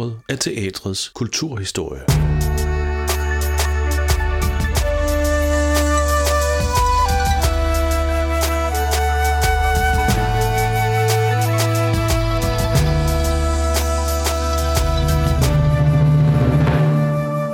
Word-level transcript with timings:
sporet 0.00 0.16
af 0.28 0.38
teatrets 0.38 1.08
kulturhistorie. 1.14 2.00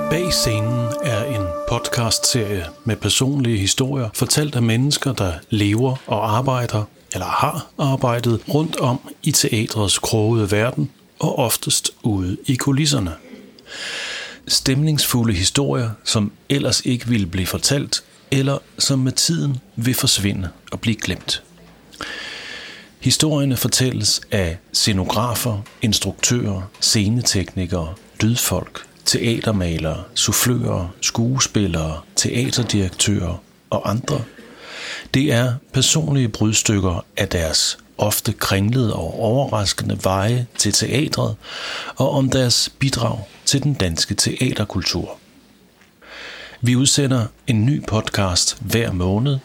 Bag 0.09 0.33
scenen 0.33 0.87
er 1.03 1.23
en 1.23 1.47
podcastserie 1.69 2.65
med 2.83 2.95
personlige 2.95 3.57
historier, 3.57 4.09
fortalt 4.13 4.55
af 4.55 4.61
mennesker, 4.61 5.13
der 5.13 5.33
lever 5.49 5.95
og 6.07 6.37
arbejder, 6.37 6.83
eller 7.13 7.25
har 7.25 7.67
arbejdet 7.77 8.41
rundt 8.53 8.79
om 8.79 8.99
i 9.23 9.31
teatrets 9.31 9.99
krogede 9.99 10.51
verden, 10.51 10.91
og 11.19 11.39
oftest 11.39 11.91
ude 12.03 12.37
i 12.45 12.55
kulisserne. 12.55 13.13
Stemningsfulde 14.47 15.33
historier, 15.33 15.89
som 16.03 16.31
ellers 16.49 16.81
ikke 16.85 17.07
ville 17.07 17.27
blive 17.27 17.47
fortalt, 17.47 18.03
eller 18.31 18.57
som 18.77 18.99
med 18.99 19.11
tiden 19.11 19.57
vil 19.75 19.93
forsvinde 19.93 20.49
og 20.71 20.79
blive 20.81 20.95
glemt. 20.95 21.43
Historierne 22.99 23.57
fortælles 23.57 24.21
af 24.31 24.57
scenografer, 24.73 25.61
instruktører, 25.81 26.61
sceneteknikere, 26.81 27.93
lydfolk, 28.21 28.85
teatermalere, 29.05 30.03
soufflører, 30.15 30.87
skuespillere, 31.01 32.01
teaterdirektører 32.15 33.43
og 33.69 33.89
andre. 33.89 34.23
Det 35.13 35.33
er 35.33 35.53
personlige 35.73 36.29
brudstykker 36.29 37.05
af 37.17 37.29
deres 37.29 37.77
ofte 37.97 38.33
kringlede 38.33 38.93
og 38.93 39.19
overraskende 39.19 39.97
veje 40.03 40.47
til 40.57 40.73
teatret 40.73 41.35
og 41.95 42.11
om 42.11 42.29
deres 42.29 42.69
bidrag 42.79 43.19
til 43.45 43.63
den 43.63 43.73
danske 43.73 44.15
teaterkultur. 44.15 45.17
Vi 46.61 46.75
udsender 46.75 47.25
en 47.47 47.65
ny 47.65 47.85
podcast 47.85 48.57
hver 48.61 48.91
måned. 48.91 49.37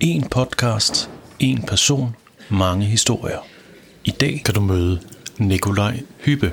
En 0.00 0.22
podcast, 0.22 1.10
en 1.38 1.62
person, 1.62 2.16
mange 2.48 2.86
historier. 2.86 3.38
I 4.04 4.10
dag 4.10 4.42
kan 4.44 4.54
du 4.54 4.60
møde 4.60 5.00
Nikolaj 5.38 6.00
Hyppe. 6.24 6.52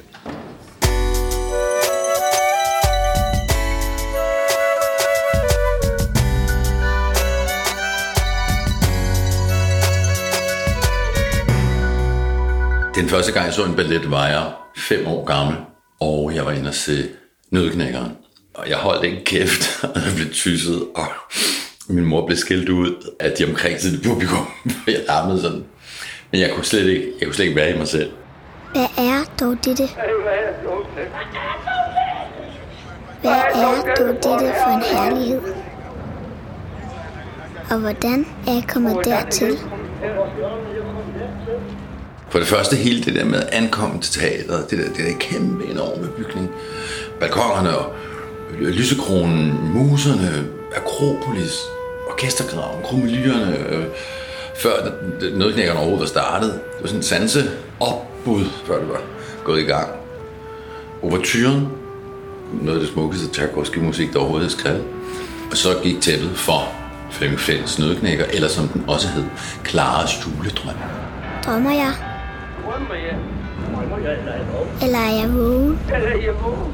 Den 12.95 13.09
første 13.09 13.31
gang, 13.31 13.45
jeg 13.45 13.53
så 13.53 13.65
en 13.65 13.75
ballet, 13.75 14.11
var 14.11 14.27
jeg 14.27 14.51
fem 14.77 15.07
år 15.07 15.25
gammel, 15.25 15.55
og 16.01 16.35
jeg 16.35 16.45
var 16.45 16.51
inde 16.51 16.69
og 16.69 16.73
se 16.73 17.09
Nødknækkeren. 17.51 18.11
Og 18.53 18.69
jeg 18.69 18.77
holdt 18.77 19.03
ikke 19.03 19.23
kæft, 19.23 19.79
og 19.95 19.95
jeg 19.95 20.13
blev 20.15 20.29
tysset, 20.33 20.83
og 20.95 21.05
min 21.89 22.05
mor 22.05 22.25
blev 22.25 22.37
skilt 22.37 22.69
ud 22.69 23.13
af 23.19 23.31
de 23.31 23.45
omkring 23.45 23.79
til 23.79 24.01
publikum. 24.07 24.47
Jeg 24.87 25.01
larmede 25.07 25.41
sådan. 25.41 25.65
Men 26.31 26.41
jeg 26.41 26.51
kunne 26.55 26.65
slet 26.65 26.87
ikke, 26.87 27.11
jeg 27.19 27.27
kunne 27.27 27.35
slet 27.35 27.45
ikke 27.45 27.55
være 27.55 27.75
i 27.75 27.77
mig 27.77 27.87
selv. 27.87 28.11
Hvad 28.71 28.87
er 28.97 29.23
dog 29.39 29.57
dette? 29.65 29.87
Hvad 33.21 33.31
er 33.31 33.95
dog 33.97 34.15
dette 34.15 34.53
for 34.63 34.69
en 34.69 34.81
herlighed? 34.81 35.41
Og 37.71 37.79
hvordan 37.79 38.25
er 38.47 38.53
jeg 38.53 38.63
kommet 38.67 39.05
dertil? 39.05 39.59
For 42.33 42.39
det 42.39 42.47
første 42.47 42.75
hele 42.75 43.03
det 43.03 43.15
der 43.15 43.25
med 43.25 43.39
at 43.39 43.49
ankomme 43.51 44.01
til 44.01 44.21
teateret, 44.21 44.69
det 44.69 44.77
der, 44.77 44.85
det 44.85 44.97
der 44.97 45.13
kæmpe 45.19 45.65
enorme 45.65 46.07
bygning, 46.07 46.51
balkongerne 47.19 47.77
og 47.77 47.95
lysekronen, 48.59 49.71
muserne, 49.73 50.45
Akropolis, 50.75 51.59
orkestergraven, 52.09 52.83
krumelyerne, 52.83 53.57
øh, 53.57 53.85
før 54.55 54.91
nødknækkerne 55.35 55.79
overhovedet 55.79 55.99
var 55.99 56.07
startet. 56.07 56.53
Det 56.53 56.81
var 56.81 56.87
sådan 56.87 56.99
en 56.99 57.03
sanse 57.03 57.51
opbud, 57.79 58.45
før 58.65 58.79
det 58.79 58.89
var 58.89 59.01
gået 59.43 59.61
i 59.61 59.65
gang. 59.65 59.87
Overturen, 61.01 61.67
noget 62.61 62.79
af 62.79 62.85
det 62.85 62.93
smukkeste 62.93 63.27
Tchaikovsky 63.33 63.77
musik, 63.77 64.13
der 64.13 64.19
overhovedet 64.19 64.45
er 64.45 64.57
skrevet. 64.57 64.83
Og 65.51 65.57
så 65.57 65.69
gik 65.83 66.01
tæppet 66.01 66.31
for 66.35 66.71
Flemming 67.11 67.39
Fælles 67.39 67.79
Nødknækker, 67.79 68.25
eller 68.25 68.47
som 68.47 68.67
den 68.67 68.83
også 68.87 69.07
hed, 69.07 69.23
Klares 69.63 70.11
juledrøm. 70.25 70.75
Drømmer 71.45 71.71
jeg? 71.71 72.12
Eller 74.81 74.99
er 74.99 75.11
jeg 75.11 75.29
vågen? 75.33 76.73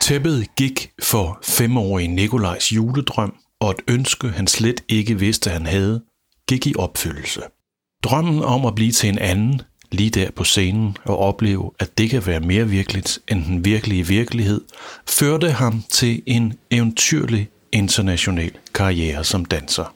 Tæppet 0.00 0.56
gik 0.56 0.90
for 1.02 1.38
femårige 1.42 2.08
Nikolajs 2.08 2.72
juledrøm, 2.72 3.34
og 3.60 3.70
et 3.70 3.80
ønske, 3.88 4.28
han 4.28 4.46
slet 4.46 4.80
ikke 4.88 5.18
vidste, 5.18 5.50
han 5.50 5.66
havde, 5.66 6.02
gik 6.48 6.66
i 6.66 6.74
opfyldelse. 6.78 7.40
Drømmen 8.02 8.44
om 8.44 8.66
at 8.66 8.74
blive 8.74 8.92
til 8.92 9.08
en 9.08 9.18
anden, 9.18 9.60
lige 9.92 10.10
der 10.10 10.30
på 10.30 10.44
scenen, 10.44 10.96
og 11.04 11.18
opleve, 11.18 11.70
at 11.78 11.98
det 11.98 12.10
kan 12.10 12.26
være 12.26 12.40
mere 12.40 12.68
virkeligt 12.68 13.18
end 13.28 13.44
den 13.44 13.64
virkelige 13.64 14.06
virkelighed, 14.06 14.60
førte 15.08 15.50
ham 15.50 15.84
til 15.90 16.22
en 16.26 16.54
eventyrlig 16.70 17.48
international 17.72 18.50
karriere 18.74 19.24
som 19.24 19.44
danser. 19.44 19.94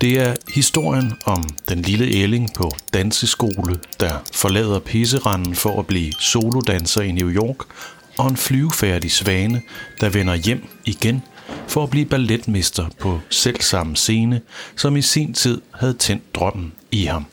Det 0.00 0.20
er 0.20 0.34
historien 0.54 1.12
om 1.24 1.44
den 1.68 1.82
lille 1.82 2.06
ælling 2.06 2.54
på 2.54 2.70
danseskole, 2.94 3.80
der 4.00 4.18
forlader 4.32 4.78
pisseranden 4.78 5.54
for 5.54 5.78
at 5.78 5.86
blive 5.86 6.12
solodanser 6.20 7.02
i 7.02 7.12
New 7.12 7.30
York, 7.30 7.56
og 8.18 8.28
en 8.28 8.36
flyvefærdig 8.36 9.10
svane, 9.10 9.62
der 10.00 10.08
vender 10.08 10.34
hjem 10.34 10.68
igen 10.84 11.22
for 11.68 11.82
at 11.82 11.90
blive 11.90 12.06
balletmester 12.06 12.86
på 13.00 13.20
selv 13.30 13.60
samme 13.60 13.96
scene, 13.96 14.40
som 14.76 14.96
i 14.96 15.02
sin 15.02 15.34
tid 15.34 15.60
havde 15.74 15.94
tændt 15.94 16.34
drømmen 16.34 16.72
i 16.90 17.04
ham. 17.04 17.26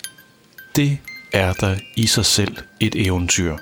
Det 0.76 0.98
er 1.34 1.54
der 1.54 1.76
i 1.96 2.08
sig 2.08 2.26
selv 2.26 2.58
et 2.80 2.96
eventyr. 2.96 3.58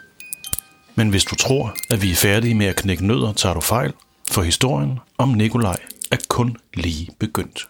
Men 0.96 1.10
hvis 1.10 1.24
du 1.24 1.36
tror, 1.36 1.76
at 1.90 2.02
vi 2.02 2.12
er 2.12 2.16
færdige 2.16 2.56
med 2.56 2.66
at 2.66 2.76
knække 2.76 3.08
nødder, 3.08 3.34
tager 3.34 3.54
du 3.54 3.62
fejl, 3.62 3.94
for 4.32 4.42
historien 4.42 5.00
om 5.18 5.30
Nikolaj 5.30 5.78
er 6.12 6.18
kun 6.28 6.56
lige 6.74 7.10
begyndt. 7.20 7.68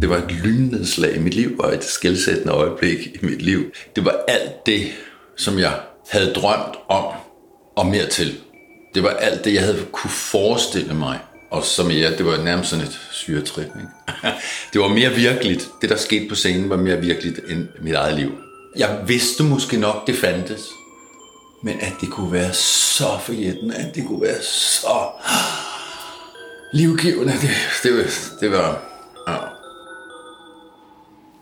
Det 0.00 0.08
var 0.10 0.16
et 0.16 0.32
lynnedslag 0.32 1.16
i 1.16 1.18
mit 1.18 1.34
liv, 1.34 1.58
og 1.58 1.74
et 1.74 1.84
skældsættende 1.84 2.52
øjeblik 2.52 2.98
i 2.98 3.26
mit 3.26 3.42
liv. 3.42 3.72
Det 3.96 4.04
var 4.04 4.14
alt 4.28 4.66
det, 4.66 4.86
som 5.36 5.58
jeg 5.58 5.80
havde 6.08 6.34
drømt 6.34 6.76
om, 6.88 7.04
og 7.76 7.86
mere 7.86 8.06
til. 8.06 8.38
Det 8.94 9.02
var 9.02 9.10
alt 9.10 9.44
det, 9.44 9.54
jeg 9.54 9.62
havde 9.62 9.86
kunne 9.92 10.10
forestille 10.10 10.94
mig. 10.94 11.18
Og 11.50 11.64
som 11.64 11.90
jeg, 11.90 12.18
det 12.18 12.26
var 12.26 12.36
nærmest 12.42 12.70
sådan 12.70 12.84
et 12.84 13.00
syretrip. 13.10 13.66
Ikke? 13.66 13.88
det 14.72 14.80
var 14.80 14.88
mere 14.88 15.10
virkeligt. 15.10 15.68
Det, 15.82 15.90
der 15.90 15.96
skete 15.96 16.28
på 16.28 16.34
scenen, 16.34 16.70
var 16.70 16.76
mere 16.76 17.00
virkeligt 17.00 17.40
end 17.48 17.68
mit 17.80 17.94
eget 17.94 18.14
liv. 18.14 18.32
Jeg 18.76 18.98
vidste 19.06 19.42
måske 19.42 19.76
nok, 19.76 20.06
det 20.06 20.16
fandtes. 20.16 20.62
Men 21.62 21.80
at 21.80 21.92
det 22.00 22.10
kunne 22.10 22.32
være 22.32 22.52
så 22.52 23.18
forjættende, 23.22 23.74
at 23.74 23.94
det 23.94 24.06
kunne 24.06 24.22
være 24.22 24.42
så 24.42 25.08
livgivende, 26.72 27.32
det, 27.32 27.50
det, 27.82 28.32
det 28.40 28.50
var... 28.50 28.87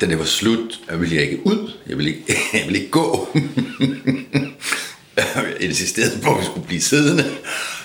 Da 0.01 0.07
det 0.07 0.19
var 0.19 0.25
slut, 0.25 0.81
jeg 0.91 1.01
ville 1.01 1.15
jeg 1.15 1.23
ikke 1.23 1.47
ud. 1.47 1.73
Jeg 1.89 1.99
ville 1.99 2.11
ikke, 2.11 2.23
jeg 2.53 2.63
ville 2.67 2.79
ikke 2.79 2.91
gå. 2.91 3.29
jeg 5.17 5.57
insisterede 5.61 6.21
på, 6.23 6.35
at 6.35 6.41
vi 6.41 6.45
skulle 6.45 6.67
blive 6.67 6.81
siddende. 6.81 7.25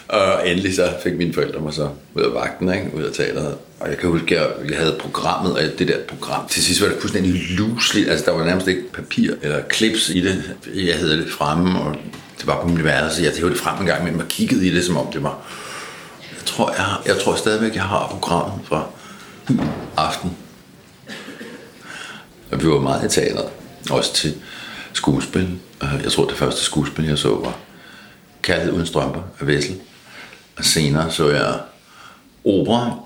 Og 0.07 0.49
endelig 0.49 0.75
så 0.75 0.93
fik 1.03 1.13
mine 1.13 1.33
forældre 1.33 1.59
mig 1.59 1.73
så 1.73 1.89
ud 2.15 2.21
af 2.21 2.33
vagten, 2.33 2.73
ikke? 2.73 2.91
ud 2.93 3.03
af 3.03 3.13
teateret. 3.13 3.57
Og 3.79 3.89
jeg 3.89 3.97
kan 3.97 4.09
huske, 4.09 4.39
at 4.39 4.69
jeg 4.69 4.77
havde 4.77 4.97
programmet, 4.99 5.53
og 5.53 5.61
det 5.79 5.87
der 5.87 5.97
program, 6.07 6.47
til 6.47 6.63
sidst 6.63 6.81
var 6.81 6.87
det 6.87 6.97
fuldstændig 6.99 7.33
lusligt. 7.49 8.09
Altså, 8.09 8.25
der 8.25 8.31
var 8.31 8.45
nærmest 8.45 8.67
ikke 8.67 8.91
papir 8.93 9.33
eller 9.41 9.61
klips 9.61 10.09
i 10.09 10.21
det. 10.21 10.55
Jeg 10.75 10.97
havde 10.97 11.17
det 11.17 11.31
fremme, 11.31 11.79
og 11.79 11.95
det 12.37 12.47
var 12.47 12.61
på 12.61 12.67
mit 12.67 12.83
værelse. 12.83 13.23
Jeg 13.23 13.31
hævde 13.37 13.51
det 13.51 13.59
frem 13.59 13.79
en 13.79 13.85
gang, 13.85 14.03
men 14.03 14.17
man 14.17 14.27
kiggede 14.27 14.67
i 14.67 14.75
det, 14.75 14.85
som 14.85 14.97
om 14.97 15.07
det 15.13 15.23
var... 15.23 15.51
Jeg 16.37 16.45
tror, 16.45 16.71
jeg, 16.77 16.85
jeg 17.05 17.23
tror 17.23 17.35
stadigvæk, 17.35 17.75
jeg 17.75 17.83
har 17.83 18.07
programmet 18.07 18.53
fra 18.65 18.85
aften. 19.97 20.37
Og 22.51 22.61
vi 22.61 22.67
var 22.67 22.79
meget 22.79 23.05
i 23.05 23.19
teateret, 23.19 23.51
også 23.91 24.13
til 24.13 24.41
skuespil. 24.93 25.59
Øh, 25.83 25.99
jeg 26.03 26.11
tror, 26.11 26.25
det 26.25 26.37
første 26.37 26.61
skuespil, 26.61 27.05
jeg 27.05 27.17
så, 27.17 27.29
var 27.29 27.57
Kærlighed 28.41 28.73
uden 28.73 28.85
strømper 28.85 29.21
af 29.39 29.47
Vessel. 29.47 29.81
Senere 30.61 31.11
så 31.11 31.29
jeg 31.29 31.59
opera. 32.45 32.99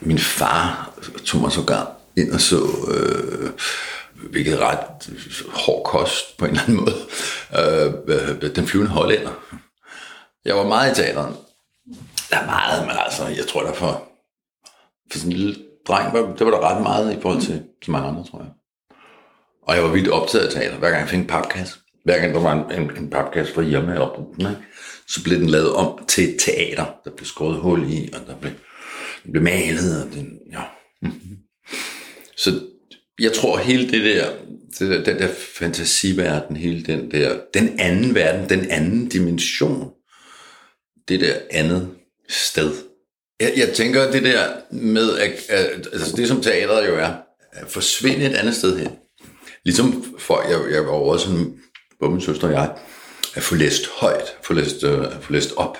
Min 0.00 0.18
far 0.18 0.92
tog 1.24 1.40
mig 1.40 1.52
sågar 1.52 1.92
ind 2.16 2.32
og 2.32 2.40
så, 2.40 2.60
øh, 2.88 3.50
hvilket 4.30 4.54
er 4.54 4.70
ret 4.70 5.10
hård 5.48 5.84
kost 5.84 6.36
på 6.36 6.44
en 6.44 6.50
eller 6.50 6.62
anden 6.62 6.76
måde, 6.76 6.96
øh, 8.42 8.56
Den 8.56 8.66
flyvende 8.66 8.92
hollænder. 8.92 9.30
Jeg 10.44 10.56
var 10.56 10.66
meget 10.66 10.92
i 10.92 10.94
teateren. 10.94 11.34
Der 12.30 12.36
er 12.36 12.46
meget, 12.46 12.86
men 12.86 12.96
altså, 13.04 13.26
jeg 13.26 13.46
tror 13.46 13.62
der 13.62 13.72
for, 13.72 14.08
for 15.12 15.18
sådan 15.18 15.32
en 15.32 15.38
lille 15.38 15.56
dreng, 15.88 16.12
var, 16.12 16.34
det 16.38 16.46
var 16.46 16.52
der 16.52 16.74
ret 16.74 16.82
meget 16.82 17.16
i 17.16 17.20
forhold 17.22 17.40
til 17.40 17.62
så 17.84 17.90
mange 17.90 18.08
andre, 18.08 18.24
tror 18.24 18.38
jeg. 18.38 18.48
Og 19.66 19.74
jeg 19.74 19.84
var 19.84 19.92
vildt 19.92 20.08
optaget 20.08 20.46
af 20.46 20.52
teater, 20.52 20.76
hver 20.76 20.90
gang 20.90 21.00
jeg 21.00 21.08
fik 21.08 21.18
en 21.18 21.26
papkasse. 21.26 21.74
Hver 22.04 22.20
gang 22.20 22.34
der 22.34 22.40
var 22.40 22.70
en, 22.70 22.80
en, 22.80 22.96
en 22.96 23.10
papkasse 23.10 23.54
fra 23.54 23.62
hjemme, 23.62 24.00
og 24.00 24.16
brugte 24.16 24.44
den, 24.44 24.56
så 25.08 25.22
blev 25.22 25.38
den 25.38 25.50
lavet 25.50 25.72
om 25.72 26.04
til 26.08 26.38
teater. 26.38 26.84
Der 27.04 27.10
blev 27.16 27.26
skåret 27.26 27.56
hul 27.56 27.92
i, 27.92 28.10
og 28.12 28.20
der 28.26 28.36
blev, 28.36 28.52
den 29.24 29.32
blev 29.32 29.42
malet. 29.42 30.04
Og 30.04 30.14
den, 30.14 30.38
ja. 30.52 30.62
Mm-hmm. 31.02 31.36
Så 32.36 32.60
jeg 33.20 33.32
tror 33.32 33.58
hele 33.58 33.90
det 33.90 34.04
der, 34.04 34.32
det 34.78 34.90
der, 34.90 35.04
den 35.04 35.18
der 35.18 35.28
fantasiverden, 35.58 36.56
hele 36.56 36.82
den 36.82 37.10
der, 37.10 37.38
den 37.54 37.80
anden 37.80 38.14
verden, 38.14 38.48
den 38.48 38.70
anden 38.70 39.08
dimension, 39.08 39.90
det 41.08 41.20
der 41.20 41.34
andet 41.50 41.90
sted. 42.28 42.72
Jeg, 43.40 43.52
jeg 43.56 43.68
tænker 43.74 44.10
det 44.10 44.22
der 44.22 44.48
med, 44.70 45.18
at, 45.18 45.30
at, 45.48 45.88
altså 45.92 46.16
det 46.16 46.28
som 46.28 46.42
teateret 46.42 46.88
jo 46.88 46.96
er, 46.96 47.12
at 47.52 47.68
forsvinde 47.68 48.26
et 48.26 48.34
andet 48.34 48.54
sted 48.54 48.78
hen. 48.78 48.90
Ligesom 49.66 50.04
for, 50.18 50.42
jeg, 50.50 50.74
jeg 50.74 50.84
var 50.84 50.90
også 50.92 51.26
sådan, 51.26 51.54
hvor 51.98 52.10
min 52.10 52.20
søster 52.20 52.46
og 52.46 52.52
jeg, 52.52 52.70
at 53.34 53.42
få 53.42 53.54
læst 53.54 53.88
højt, 54.00 54.36
få 54.42 54.52
læst, 54.52 54.82
uh, 54.82 55.04
få 55.20 55.32
læst 55.32 55.52
op. 55.56 55.78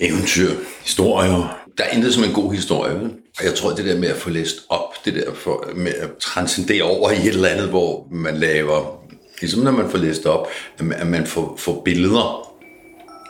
Eventyr, 0.00 0.50
historier. 0.82 1.58
Der 1.78 1.84
er 1.84 1.88
intet 1.88 2.14
som 2.14 2.24
en 2.24 2.32
god 2.32 2.52
historie. 2.52 2.94
Vel? 2.94 3.12
Og 3.38 3.44
jeg 3.44 3.54
tror, 3.54 3.70
det 3.70 3.84
der 3.84 3.98
med 3.98 4.08
at 4.08 4.16
få 4.16 4.30
læst 4.30 4.56
op, 4.68 5.04
det 5.04 5.14
der 5.14 5.34
for, 5.34 5.70
med 5.74 5.94
at 5.94 6.10
transcendere 6.20 6.82
over 6.82 7.10
i 7.10 7.16
et 7.16 7.26
eller 7.26 7.48
andet, 7.48 7.68
hvor 7.68 8.08
man 8.10 8.36
laver, 8.36 9.04
ligesom 9.40 9.62
når 9.62 9.70
man 9.70 9.90
får 9.90 9.98
læst 9.98 10.26
op, 10.26 10.48
at 10.78 11.06
man 11.06 11.26
får, 11.26 11.56
får 11.58 11.82
billeder. 11.84 12.56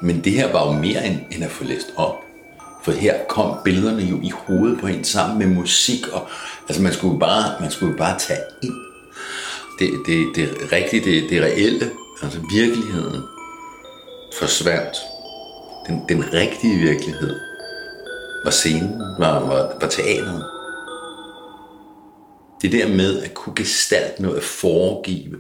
Men 0.03 0.25
det 0.25 0.33
her 0.33 0.53
var 0.53 0.67
jo 0.67 0.73
mere 0.73 1.07
end, 1.07 1.17
end 1.33 1.45
at 1.45 1.51
få 1.51 1.65
læst 1.65 1.87
op. 1.97 2.15
For 2.83 2.93
her 2.93 3.15
kom 3.29 3.57
billederne 3.65 4.03
jo 4.03 4.21
i 4.23 4.31
hovedet 4.31 4.81
på 4.81 4.87
en 4.87 5.05
sammen 5.05 5.39
med 5.39 5.47
musik, 5.47 6.09
og 6.09 6.29
altså 6.69 6.83
man 6.83 6.93
skulle 6.93 7.21
bare, 7.21 7.61
man 7.61 7.71
skulle 7.71 7.97
bare 7.97 8.19
tage 8.19 8.41
ind. 8.63 8.94
Det, 9.79 10.03
det, 10.07 10.37
det 10.37 10.73
rigtige, 10.73 11.05
det, 11.05 11.31
det 11.31 11.43
reelle, 11.43 11.91
altså 12.23 12.41
virkeligheden, 12.55 13.23
forsvandt. 14.39 14.97
Den, 15.87 16.03
den 16.09 16.33
rigtige 16.33 16.79
virkelighed 16.79 17.41
var 18.45 18.51
scenen, 18.51 19.01
var, 19.19 19.39
var, 19.39 19.79
var 19.81 19.89
teateret. 19.89 20.45
Det 22.63 22.73
der 22.73 22.89
med 22.89 23.23
at 23.23 23.35
kunne 23.35 23.55
gestalte 23.57 24.23
noget, 24.23 24.37
at 24.37 24.43
foregive, 24.43 25.37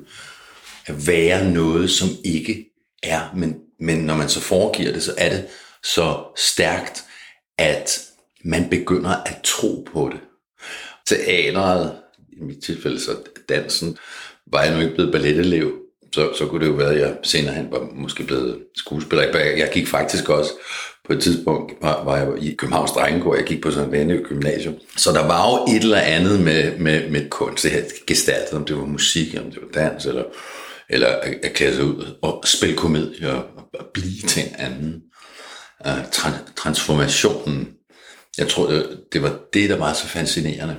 at 0.86 1.06
være 1.06 1.50
noget, 1.50 1.90
som 1.90 2.08
ikke 2.24 2.70
er, 3.02 3.20
men, 3.34 3.56
men 3.80 3.98
når 3.98 4.16
man 4.16 4.28
så 4.28 4.40
foregiver 4.40 4.92
det, 4.92 5.02
så 5.02 5.14
er 5.18 5.28
det 5.28 5.46
så 5.82 6.24
stærkt, 6.36 7.04
at 7.58 8.00
man 8.44 8.70
begynder 8.70 9.10
at 9.10 9.40
tro 9.44 9.88
på 9.92 10.10
det. 10.12 10.20
Teateret, 11.06 11.92
i 12.40 12.44
mit 12.44 12.62
tilfælde 12.64 13.00
så 13.00 13.10
dansen, 13.48 13.98
var 14.52 14.62
jeg 14.62 14.74
nu 14.74 14.80
ikke 14.80 14.94
blevet 14.94 15.12
balletelev, 15.12 15.72
så, 16.12 16.32
så 16.38 16.46
kunne 16.46 16.64
det 16.64 16.70
jo 16.70 16.76
være, 16.76 16.94
at 16.94 17.00
jeg 17.00 17.16
senere 17.22 17.54
hen 17.54 17.70
var 17.70 17.88
måske 17.94 18.24
blevet 18.24 18.58
skuespiller. 18.76 19.38
Jeg 19.56 19.70
gik 19.72 19.88
faktisk 19.88 20.28
også 20.28 20.50
på 21.04 21.12
et 21.12 21.22
tidspunkt, 21.22 21.72
var, 21.82 22.04
var 22.04 22.16
jeg 22.16 22.28
i 22.42 22.54
Københavns 22.54 22.90
Drengekår, 22.90 23.34
jeg 23.34 23.44
gik 23.44 23.62
på 23.62 23.70
sådan 23.70 24.10
en 24.10 24.18
gymnasium. 24.18 24.74
Så 24.96 25.12
der 25.12 25.26
var 25.26 25.50
jo 25.50 25.76
et 25.76 25.82
eller 25.82 25.98
andet 25.98 26.40
med, 26.40 26.78
med, 26.78 27.10
med 27.10 27.30
kunst, 27.30 27.62
det 27.62 27.70
her 27.70 27.82
gestaltet, 28.06 28.52
om 28.52 28.64
det 28.64 28.76
var 28.76 28.84
musik, 28.84 29.36
om 29.38 29.50
det 29.50 29.58
var 29.62 29.82
dans, 29.82 30.06
eller, 30.06 30.24
eller 30.90 31.08
at 31.42 31.52
klæde 31.54 31.74
sig 31.74 31.84
ud 31.84 32.16
og 32.22 32.44
spille 32.46 32.76
komedie 32.76 33.30
og, 33.30 33.44
og 33.74 33.86
blive 33.94 34.20
til 34.28 34.42
en 34.42 34.54
anden. 34.58 35.02
Uh, 35.86 36.02
tra- 36.02 36.54
transformationen, 36.56 37.68
jeg 38.38 38.48
tror, 38.48 38.70
det, 38.70 39.00
det 39.12 39.22
var 39.22 39.38
det, 39.52 39.70
der 39.70 39.76
var 39.76 39.92
så 39.92 40.06
fascinerende. 40.06 40.76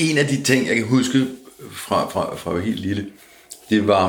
En 0.00 0.18
af 0.18 0.26
de 0.26 0.42
ting, 0.42 0.66
jeg 0.66 0.76
kan 0.76 0.86
huske 0.86 1.26
fra, 1.72 2.08
fra, 2.08 2.36
fra 2.36 2.58
helt 2.58 2.80
lille, 2.80 3.06
det 3.70 3.88
var, 3.88 4.06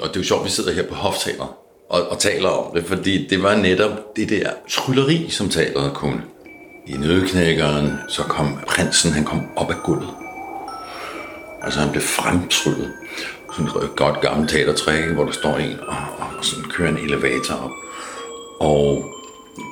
og 0.00 0.08
det 0.08 0.16
er 0.16 0.20
jo 0.20 0.24
sjovt, 0.24 0.44
vi 0.44 0.50
sidder 0.50 0.72
her 0.72 0.88
på 0.88 0.94
Hofteater 0.94 1.56
og, 1.88 2.08
og 2.08 2.18
taler 2.18 2.48
om 2.48 2.74
det, 2.74 2.84
fordi 2.84 3.26
det 3.26 3.42
var 3.42 3.56
netop 3.56 4.16
det 4.16 4.28
der 4.28 4.50
trylleri, 4.68 5.26
som 5.30 5.48
taler 5.48 5.92
kunne. 5.94 6.22
I 6.86 6.92
nødknækkeren, 6.92 7.92
så 8.08 8.22
kom 8.22 8.58
prinsen, 8.66 9.12
han 9.12 9.24
kom 9.24 9.42
op 9.56 9.70
af 9.70 9.76
gulvet. 9.84 10.14
Altså 11.62 11.80
han 11.80 11.90
blev 11.90 12.02
fremtryllet. 12.02 12.92
Sådan 13.52 13.66
et 13.66 13.96
godt 13.96 14.20
gammelt 14.20 14.50
teatertræk, 14.50 15.04
hvor 15.04 15.24
der 15.24 15.32
står 15.32 15.56
en 15.56 15.80
og, 15.80 15.96
og 16.18 16.44
sådan 16.44 16.64
kører 16.64 16.88
en 16.88 16.98
elevator 16.98 17.54
op. 17.54 17.70
Og 18.60 19.14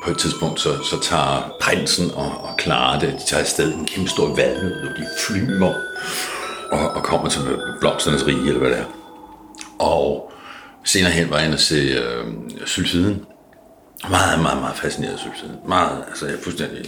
på 0.05 0.11
et 0.11 0.19
tidspunkt, 0.19 0.61
så, 0.61 0.83
så 0.85 1.01
tager 1.03 1.53
prinsen 1.61 2.11
og, 2.11 2.41
og 2.43 2.59
Clara 2.63 3.01
det, 3.01 3.13
de 3.13 3.27
tager 3.27 3.41
afsted 3.41 3.75
en 3.75 3.85
kæmpe 3.85 4.11
stor 4.11 4.37
valnød, 4.37 4.73
og 4.73 4.97
de 4.97 5.07
flyver 5.27 5.75
og, 6.71 6.91
og 6.91 7.03
kommer 7.03 7.29
til 7.29 7.41
blomsternes 7.81 8.27
rige, 8.27 8.47
eller 8.47 8.59
hvad 8.59 8.71
det 8.71 8.79
er. 8.79 8.85
Og 9.79 10.33
senere 10.85 11.11
hen 11.11 11.31
var 11.31 11.37
jeg 11.37 11.47
inde 11.47 11.55
og 11.55 11.61
se 11.61 11.75
øh, 11.75 12.27
Sylfiden. 12.67 13.25
Meget, 14.11 14.43
meget, 14.43 14.61
meget 14.61 14.77
fascineret 14.77 15.13
af 15.13 15.19
Sylfiden. 15.19 15.57
Meget, 15.69 16.05
altså 16.09 16.27
jeg 16.27 16.35
er 16.35 16.43
fuldstændig 16.43 16.85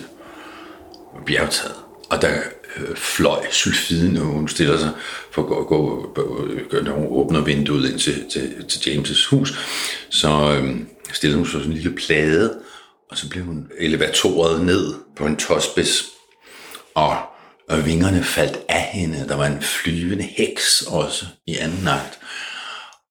bjergtaget. 1.26 1.76
Og 2.10 2.22
der 2.22 2.28
øh, 2.76 2.96
fløj 2.96 3.46
Sylfiden, 3.50 4.16
og 4.16 4.24
hun 4.24 4.48
stiller 4.48 4.78
sig 4.78 4.90
for 5.30 5.42
at 5.42 5.48
gå, 5.48 5.64
gå, 5.64 6.10
gå 6.70 6.80
når 6.82 6.92
hun 6.92 7.06
åbner 7.10 7.40
vinduet 7.40 7.90
ind 7.90 7.98
til, 7.98 8.24
til, 8.30 8.64
til 8.68 8.90
James' 8.90 9.30
hus, 9.30 9.58
så 10.10 10.60
øh, 10.62 10.76
stiller 11.12 11.36
hun 11.36 11.46
så 11.46 11.52
sådan 11.52 11.66
en 11.66 11.72
lille 11.72 11.96
plade, 11.96 12.54
og 13.12 13.18
så 13.18 13.28
blev 13.28 13.44
hun 13.44 13.68
elevatoret 13.78 14.64
ned 14.64 14.94
på 15.16 15.26
en 15.26 15.36
tosbis, 15.36 16.04
og, 16.94 17.16
og 17.68 17.86
vingerne 17.86 18.24
faldt 18.24 18.58
af 18.68 18.82
hende. 18.82 19.28
Der 19.28 19.36
var 19.36 19.46
en 19.46 19.62
flyvende 19.62 20.24
heks 20.24 20.82
også 20.82 21.26
i 21.46 21.56
anden 21.56 21.88
akt. 21.88 22.18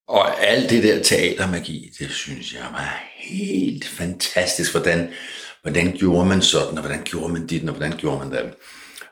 Og 0.08 0.44
alt 0.44 0.70
det 0.70 0.84
der 0.84 1.04
teatermagi, 1.04 1.90
det 2.00 2.12
synes 2.12 2.54
jeg 2.54 2.62
var 2.72 3.04
helt 3.18 3.88
fantastisk. 3.88 4.72
Hvordan, 4.72 5.10
hvordan 5.62 5.92
gjorde 5.98 6.26
man 6.26 6.42
sådan, 6.42 6.78
og 6.78 6.84
hvordan 6.84 7.04
gjorde 7.04 7.34
man 7.34 7.48
dit, 7.48 7.70
og 7.70 7.76
hvordan 7.76 7.98
gjorde 7.98 8.20
man 8.20 8.32
det? 8.32 8.54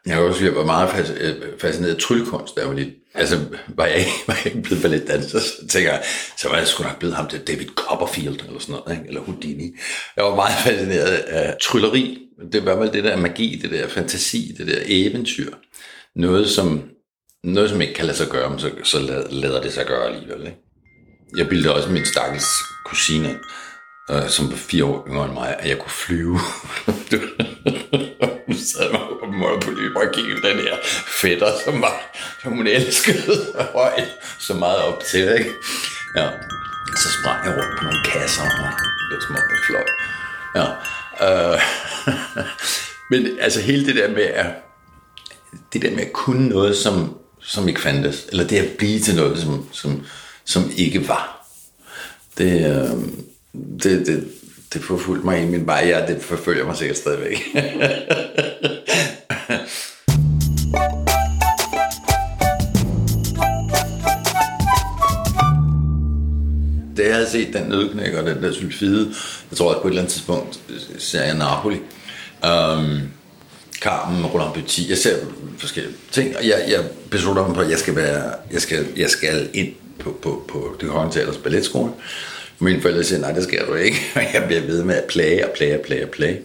Jeg 0.06 0.15
har 0.15 0.22
også 0.22 0.44
jeg 0.44 0.56
var 0.56 0.65
meget 0.65 1.18
øh, 1.22 1.36
fascineret 1.60 1.96
af 1.96 2.01
tryllekunst, 2.01 2.56
der 2.56 2.68
var 2.68 2.74
lidt, 2.74 2.89
altså 3.13 3.39
var 3.68 3.86
jeg, 3.86 3.98
ikke, 3.98 4.12
var 4.27 4.34
jeg 4.34 4.46
ikke 4.46 4.62
blevet 4.62 4.82
balletdanser, 4.82 5.39
så 5.39 5.68
tænker 5.70 5.91
jeg, 5.91 6.03
så 6.38 6.50
var 6.50 6.58
jeg 6.58 6.68
sgu 6.68 6.84
nok 6.84 7.00
blevet 7.00 7.15
ham 7.15 7.27
til 7.27 7.39
David 7.39 7.68
Copperfield, 7.75 8.39
eller 8.48 8.60
sådan 8.60 8.75
noget, 8.75 8.98
ikke? 8.98 9.08
eller 9.08 9.22
Houdini. 9.22 9.72
Jeg 10.18 10.25
var 10.25 10.36
meget 10.36 10.56
fascineret 10.65 11.12
af 11.12 11.58
trylleri, 11.62 12.18
det 12.51 12.65
var 12.65 12.75
vel 12.75 12.94
det 12.94 13.03
der 13.03 13.15
magi, 13.18 13.60
det 13.62 13.72
der 13.72 13.88
fantasi, 13.88 14.56
det 14.58 14.68
der 14.68 14.79
eventyr. 14.86 15.53
Noget, 16.15 16.50
som, 16.50 16.84
noget, 17.44 17.70
som 17.70 17.82
ikke 17.82 17.94
kan 17.94 18.06
lade 18.06 18.18
sig 18.18 18.27
gøre, 18.27 18.50
men 18.50 18.60
så, 18.60 18.72
så 18.84 19.25
lader 19.29 19.62
det 19.62 19.74
sig 19.74 19.86
gøre 19.86 20.08
alligevel. 20.08 20.46
Ikke? 20.46 20.58
Jeg 21.38 21.50
bildte 21.50 21.74
også 21.74 21.89
min 21.89 22.06
stakkels 22.06 22.48
kusine, 22.86 23.39
øh, 24.11 24.29
som 24.29 24.51
var 24.51 24.57
fire 24.57 24.85
år 24.85 25.07
yngre 25.07 25.25
end 25.25 25.33
mig, 25.33 25.55
at 25.59 25.69
jeg 25.69 25.79
kunne 25.79 25.91
flyve. 25.91 26.39
hun 28.47 28.55
sad 28.55 28.91
mig 28.91 29.01
på 29.19 29.25
måde 29.31 29.59
på 29.61 29.71
løb 29.71 29.95
og 29.95 30.13
kiggede 30.13 30.41
den 30.47 30.57
her 30.57 30.75
fætter, 31.21 31.51
som, 31.65 31.81
var, 31.81 32.11
som 32.41 32.51
hun 32.51 32.67
elskede 32.67 33.35
højt 33.73 34.09
så 34.39 34.53
meget 34.53 34.77
op 34.77 35.03
til. 35.03 35.21
Ikke? 35.39 35.51
Ja. 36.15 36.29
Så 36.95 37.09
sprang 37.21 37.45
jeg 37.45 37.53
rundt 37.57 37.77
på 37.77 37.83
nogle 37.83 38.03
kasser 38.03 38.41
og 38.41 38.49
det 39.09 39.15
var 39.15 39.21
som 39.21 39.35
om 39.35 39.41
jeg 39.51 39.59
fløj. 39.67 39.85
Ja. 40.55 40.65
Øh. 41.25 41.59
Men 43.11 43.39
altså 43.39 43.61
hele 43.61 43.85
det 43.85 43.95
der 43.95 44.09
med 44.09 44.23
at, 44.23 44.45
det 45.73 45.81
der 45.81 45.91
med 45.91 46.01
at 46.01 46.13
kunne 46.13 46.49
noget, 46.49 46.77
som, 46.77 47.17
som 47.41 47.67
ikke 47.67 47.81
fandtes, 47.81 48.25
eller 48.29 48.47
det 48.47 48.57
at 48.57 48.77
blive 48.77 48.99
til 48.99 49.15
noget, 49.15 49.39
som, 49.39 49.69
som, 49.71 50.05
som 50.45 50.71
ikke 50.77 51.07
var, 51.07 51.47
det, 52.37 52.71
øh, 52.71 52.97
det, 53.83 54.07
det, 54.07 54.27
det 54.73 54.83
forfulgte 54.83 55.25
mig 55.25 55.43
i 55.43 55.45
min 55.45 55.67
vej. 55.67 55.83
Ja, 55.87 56.05
det 56.07 56.21
forfølger 56.21 56.65
mig 56.65 56.77
sikkert 56.77 56.97
stadigvæk. 56.97 57.43
da 66.99 67.05
jeg 67.05 67.15
havde 67.15 67.29
set 67.29 67.53
den 67.53 67.63
nødknæk 67.69 68.13
og 68.13 68.25
den 68.25 68.43
der 68.43 68.51
sulfide, 68.53 69.13
jeg 69.51 69.57
tror 69.57 69.69
også 69.69 69.81
på 69.81 69.87
et 69.87 69.91
eller 69.91 70.01
andet 70.01 70.13
tidspunkt, 70.13 70.59
ser 70.97 71.23
jeg 71.23 71.35
Napoli, 71.35 71.77
um, 72.43 72.99
Carmen, 73.81 74.25
Roland 74.25 74.53
Petit. 74.53 74.89
Jeg 74.89 74.97
ser 74.97 75.15
forskellige 75.57 75.95
ting, 76.11 76.37
og 76.37 76.47
jeg, 76.47 76.65
jeg 76.69 76.85
beslutter 77.09 77.47
mig 77.47 77.55
på, 77.55 77.61
at 77.61 77.69
jeg 77.69 77.79
skal, 77.79 77.95
være, 77.95 78.33
jeg 78.51 78.61
skal, 78.61 78.87
jeg 78.97 79.09
skal 79.09 79.49
ind 79.53 79.73
på, 79.99 80.19
på, 80.21 80.45
på 80.47 80.75
det 80.81 80.89
Kongelige 80.89 81.19
Teaters 81.19 81.37
balletskole. 81.37 81.91
Mine 82.61 82.81
forældre 82.81 83.03
siger, 83.03 83.19
nej, 83.19 83.31
det 83.31 83.43
skal 83.43 83.67
du 83.67 83.73
ikke. 83.73 83.97
Og 84.15 84.21
jeg 84.33 84.43
bliver 84.47 84.61
ved 84.61 84.83
med 84.83 84.95
at 84.95 85.03
plage 85.03 85.47
og 85.47 85.51
plage 85.55 85.79
og 85.79 85.81
plage 85.81 86.03
og 86.03 86.09
plage. 86.09 86.41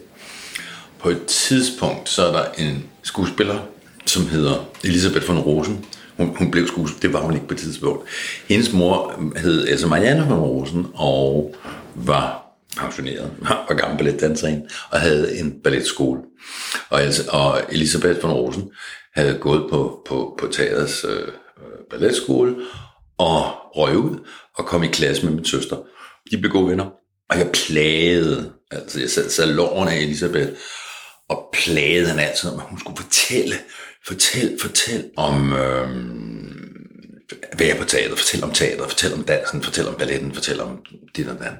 På 0.99 1.09
et 1.09 1.25
tidspunkt, 1.25 2.09
så 2.09 2.25
er 2.27 2.31
der 2.31 2.45
en 2.57 2.85
skuespiller, 3.03 3.59
som 4.05 4.27
hedder 4.27 4.69
Elisabeth 4.83 5.27
von 5.27 5.39
Rosen. 5.39 5.85
Hun, 6.17 6.35
hun 6.37 6.51
blev 6.51 6.67
skuespiller, 6.67 7.01
det 7.01 7.13
var 7.13 7.21
hun 7.21 7.33
ikke 7.33 7.47
på 7.47 7.53
et 7.53 7.59
tidspunkt. 7.59 8.09
Hendes 8.47 8.73
mor 8.73 9.23
hed 9.35 9.67
altså 9.67 9.87
Marianne 9.87 10.27
von 10.29 10.39
Rosen, 10.39 10.87
og 10.93 11.55
var 11.95 12.45
pensioneret, 12.77 13.31
var 13.69 13.75
gammel 13.75 13.97
balletdanserinde, 13.97 14.67
og 14.89 14.99
havde 14.99 15.39
en 15.39 15.59
balletskole. 15.63 16.19
Og, 16.89 17.01
altså, 17.01 17.23
og 17.29 17.61
Elisabeth 17.69 18.23
von 18.23 18.31
Rosen 18.31 18.63
havde 19.15 19.37
gået 19.41 19.69
på, 19.69 20.01
på, 20.07 20.37
på 20.39 20.47
teaterets 20.47 21.05
øh, 21.09 21.19
øh, 21.19 21.27
balletskole, 21.89 22.55
og 23.17 23.43
røg 23.75 23.97
ud, 23.97 24.17
og 24.55 24.65
kom 24.65 24.83
i 24.83 24.87
klasse 24.87 25.25
med 25.25 25.33
min 25.33 25.45
søster. 25.45 25.77
De 26.31 26.37
blev 26.37 26.51
gode 26.51 26.69
venner. 26.69 26.85
Og 27.29 27.37
jeg 27.37 27.51
plagede, 27.53 28.53
altså 28.71 28.99
jeg 28.99 29.09
sad 29.09 29.29
salonen 29.29 29.87
af 29.87 29.97
Elisabeth, 29.97 30.51
og 31.29 31.53
plagede 31.53 32.09
hende 32.09 32.23
altid 32.23 32.49
om, 32.49 32.59
at 32.59 32.65
hun 32.65 32.79
skulle 32.79 32.97
fortælle, 32.97 33.55
fortælle, 34.07 34.57
fortælle 34.61 35.09
om 35.17 35.53
øh, 35.53 35.89
være 37.59 37.77
på 37.77 37.83
teater, 37.83 38.15
fortælle 38.15 38.45
om 38.45 38.51
teater, 38.51 38.87
fortæl 38.87 39.13
om 39.13 39.23
dansen, 39.23 39.63
fortælle 39.63 39.89
om 39.89 39.95
balletten, 39.95 40.33
fortælle 40.33 40.63
om 40.63 40.85
dit 41.15 41.27
og 41.27 41.39
dan. 41.39 41.53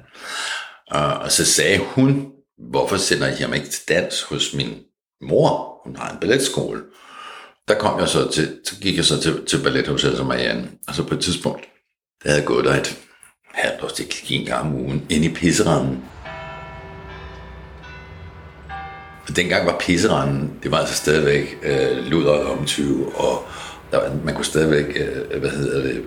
Uh, 0.94 1.20
og 1.20 1.32
så 1.32 1.44
sagde 1.44 1.78
hun, 1.78 2.26
hvorfor 2.70 2.96
sender 2.96 3.36
jeg 3.40 3.48
mig 3.48 3.56
ikke 3.56 3.70
til 3.70 3.88
dans 3.88 4.22
hos 4.22 4.54
min 4.54 4.78
mor? 5.20 5.80
Hun 5.84 5.96
har 5.96 6.10
en 6.10 6.20
balletskole. 6.20 6.82
Der 7.68 7.78
kom 7.78 8.00
jeg 8.00 8.08
så 8.08 8.30
til, 8.30 8.60
så 8.64 8.80
gik 8.80 8.96
jeg 8.96 9.04
så 9.04 9.20
til, 9.20 9.46
til 9.46 9.62
ballet 9.62 9.88
hos 9.88 10.04
Elsa 10.04 10.22
Marianne, 10.22 10.70
og 10.88 10.94
så 10.94 11.02
på 11.02 11.14
et 11.14 11.20
tidspunkt, 11.20 11.64
der 12.22 12.30
havde 12.30 12.44
gået 12.44 12.64
der 12.64 12.80
et 12.80 12.98
halvt 13.56 13.82
års, 13.82 13.92
til 13.92 14.06
en 14.28 14.46
gang 14.46 14.66
om 14.66 14.74
ugen, 14.74 15.06
ind 15.08 15.24
i 15.24 15.28
pisseranden. 15.28 16.04
Og 19.28 19.36
dengang 19.36 19.66
var 19.66 19.76
pisseranden, 19.80 20.52
det 20.62 20.70
var 20.70 20.78
altså 20.78 20.94
stadigvæk 20.94 21.58
øh, 21.62 22.06
luder 22.06 22.32
om 22.32 22.64
20, 22.64 23.16
og 23.16 23.44
der, 23.90 24.00
man 24.24 24.34
kunne 24.34 24.44
stadigvæk, 24.44 24.96
øh, 24.96 25.40
hvad 25.40 25.50
hedder 25.50 25.82
det, 25.82 26.02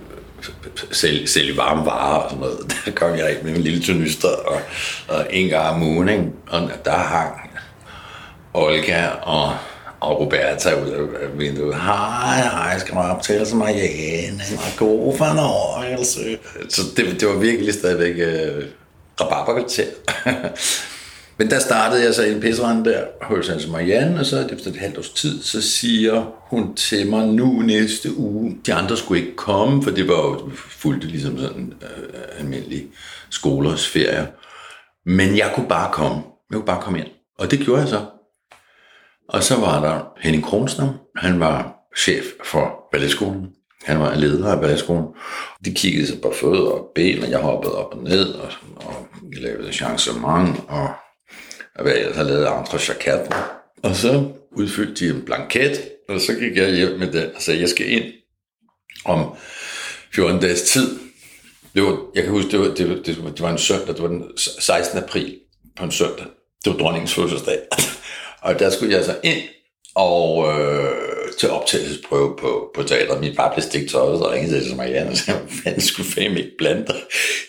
sælge, 0.92 1.28
sælge 1.28 1.58
varme 1.58 1.86
varer 1.86 2.18
og 2.18 2.30
sådan 2.30 2.42
noget. 2.42 2.60
Der 2.86 2.92
kom 2.92 3.18
jeg 3.18 3.32
ind 3.32 3.42
med 3.42 3.56
en 3.56 3.62
lille 3.62 3.84
turnyster, 3.84 4.30
og, 4.30 4.62
og 5.08 5.28
en 5.30 5.50
gang 5.50 5.68
om 5.68 5.84
ugen, 5.84 6.10
ikke? 6.10 6.24
og 6.48 6.72
der 6.86 6.92
hang 6.92 7.50
Olga 8.54 9.08
og, 9.08 9.54
og 10.00 10.20
Roberta 10.20 10.82
ud 10.84 10.90
af 10.90 11.40
vinduet. 11.40 11.76
Hej, 11.76 12.42
hej, 12.42 12.80
skal 12.80 12.96
du 12.96 13.00
optale 13.00 13.46
sig 13.46 13.58
Marianne? 13.58 14.44
En 14.52 14.60
god 14.78 15.18
fornøjelse. 15.18 16.38
Så 16.70 16.82
det, 16.98 17.22
det 17.22 17.28
var 17.28 17.36
virkelig 17.36 17.74
stadigvæk 17.74 18.16
øh, 18.18 18.66
rabarberkvarter. 19.22 19.86
Men 21.38 21.50
der 21.50 21.60
startede 21.60 22.04
jeg 22.04 22.14
så 22.14 22.24
i 22.24 22.32
en 22.32 22.42
pisserand 22.42 22.86
der 22.86 23.04
hos 23.22 23.48
Hans 23.48 23.68
Marianne, 23.68 24.20
og 24.20 24.26
så 24.26 24.48
efter 24.52 24.70
et 24.70 24.78
halvt 24.78 24.98
års 24.98 25.10
tid, 25.10 25.44
så 25.44 25.62
siger 25.62 26.34
hun 26.50 26.76
til 26.76 27.10
mig, 27.10 27.28
nu 27.28 27.46
næste 27.46 28.18
uge, 28.18 28.58
de 28.66 28.74
andre 28.74 28.98
skulle 28.98 29.22
ikke 29.22 29.36
komme, 29.36 29.84
for 29.84 29.92
det 29.92 30.08
var 30.08 30.16
jo 30.16 30.50
fuldt 30.56 31.04
ligesom 31.04 31.38
sådan 31.38 31.74
øh, 31.82 32.40
almindelig 32.40 32.88
skolers 33.30 33.88
ferie. 33.88 34.28
Men 35.06 35.38
jeg 35.38 35.52
kunne 35.56 35.68
bare 35.68 35.92
komme. 35.94 36.22
Jeg 36.50 36.56
kunne 36.56 36.66
bare 36.66 36.82
komme 36.82 37.00
ind. 37.00 37.08
Og 37.40 37.52
det 37.52 37.60
gjorde 37.60 37.82
jeg 37.82 37.90
så. 37.90 38.06
Og 39.30 39.44
så 39.44 39.56
var 39.56 39.82
der 39.82 40.22
Henning 40.22 40.44
Kronstam. 40.44 40.90
Han 41.16 41.40
var 41.40 41.76
chef 41.98 42.26
for 42.46 42.88
balletskolen. 42.92 43.48
Han 43.84 44.00
var 44.00 44.16
leder 44.16 44.52
af 44.52 44.62
balletskolen. 44.62 45.06
De 45.66 45.74
kiggede 45.74 46.08
sig 46.08 46.22
på 46.22 46.34
fødder 46.42 46.72
og 46.72 46.92
ben, 46.96 47.24
og 47.24 47.30
jeg 47.30 47.40
hoppede 47.40 47.76
op 47.78 47.94
og 47.94 48.04
ned, 48.04 48.34
og, 48.34 48.52
og 48.76 49.08
lavede 49.34 49.74
chancement, 49.74 50.60
og 50.68 50.90
og 51.80 51.84
hvad 51.84 51.96
jeg 51.96 52.12
havde 52.14 52.28
lavet 52.28 52.46
andre 52.46 52.80
chakatter. 52.80 53.62
Og 53.84 53.96
så 53.96 54.32
udfyldte 54.52 55.06
de 55.06 55.16
en 55.16 55.26
blanket, 55.26 55.90
og 56.10 56.22
så 56.22 56.34
gik 56.34 56.58
jeg 56.58 56.76
hjem 56.76 57.00
med 57.00 57.12
den 57.12 57.36
og 57.36 57.42
sagde, 57.42 57.60
jeg 57.60 57.70
skal 57.70 57.92
ind 57.92 58.04
om 59.06 59.36
14 60.14 60.42
dages 60.42 60.62
tid. 60.62 61.00
Det 61.74 61.84
var, 61.84 61.98
jeg 62.16 62.24
kan 62.24 62.32
huske, 62.32 62.52
det 62.52 62.60
var, 62.60 62.66
det, 62.66 62.90
var, 62.90 62.96
det, 62.96 63.24
var, 63.24 63.30
det 63.30 63.42
var 63.42 63.52
en 63.52 63.58
søndag, 63.58 63.88
det 63.88 64.02
var 64.02 64.08
den 64.08 64.38
16. 64.38 65.04
april 65.04 65.40
på 65.78 65.84
en 65.84 65.92
søndag. 65.92 66.26
Det 66.66 66.74
var 66.74 66.80
dronningens 66.80 67.14
fødselsdag 67.14 67.60
og 68.42 68.60
der 68.60 68.70
skulle 68.70 68.96
jeg 68.96 69.06
så 69.06 69.16
ind 69.24 69.42
og 69.96 70.48
øh, 70.48 71.10
til 71.40 71.50
optagelsesprøve 71.50 72.36
på, 72.40 72.72
på 72.76 72.84
teater. 72.84 73.20
Min 73.20 73.36
far 73.36 73.54
blev 73.54 73.64
stik 73.64 73.90
tøjet, 73.90 74.22
og 74.22 74.32
ringede 74.32 74.64
til 74.64 74.76
Marianne 74.76 75.12
og 75.12 75.18
sagde, 75.18 75.40
hvad 75.64 75.80
skulle 75.80 76.10
fem 76.10 76.38
ikke 76.38 76.52
blande 76.58 76.88
dig 76.88 77.02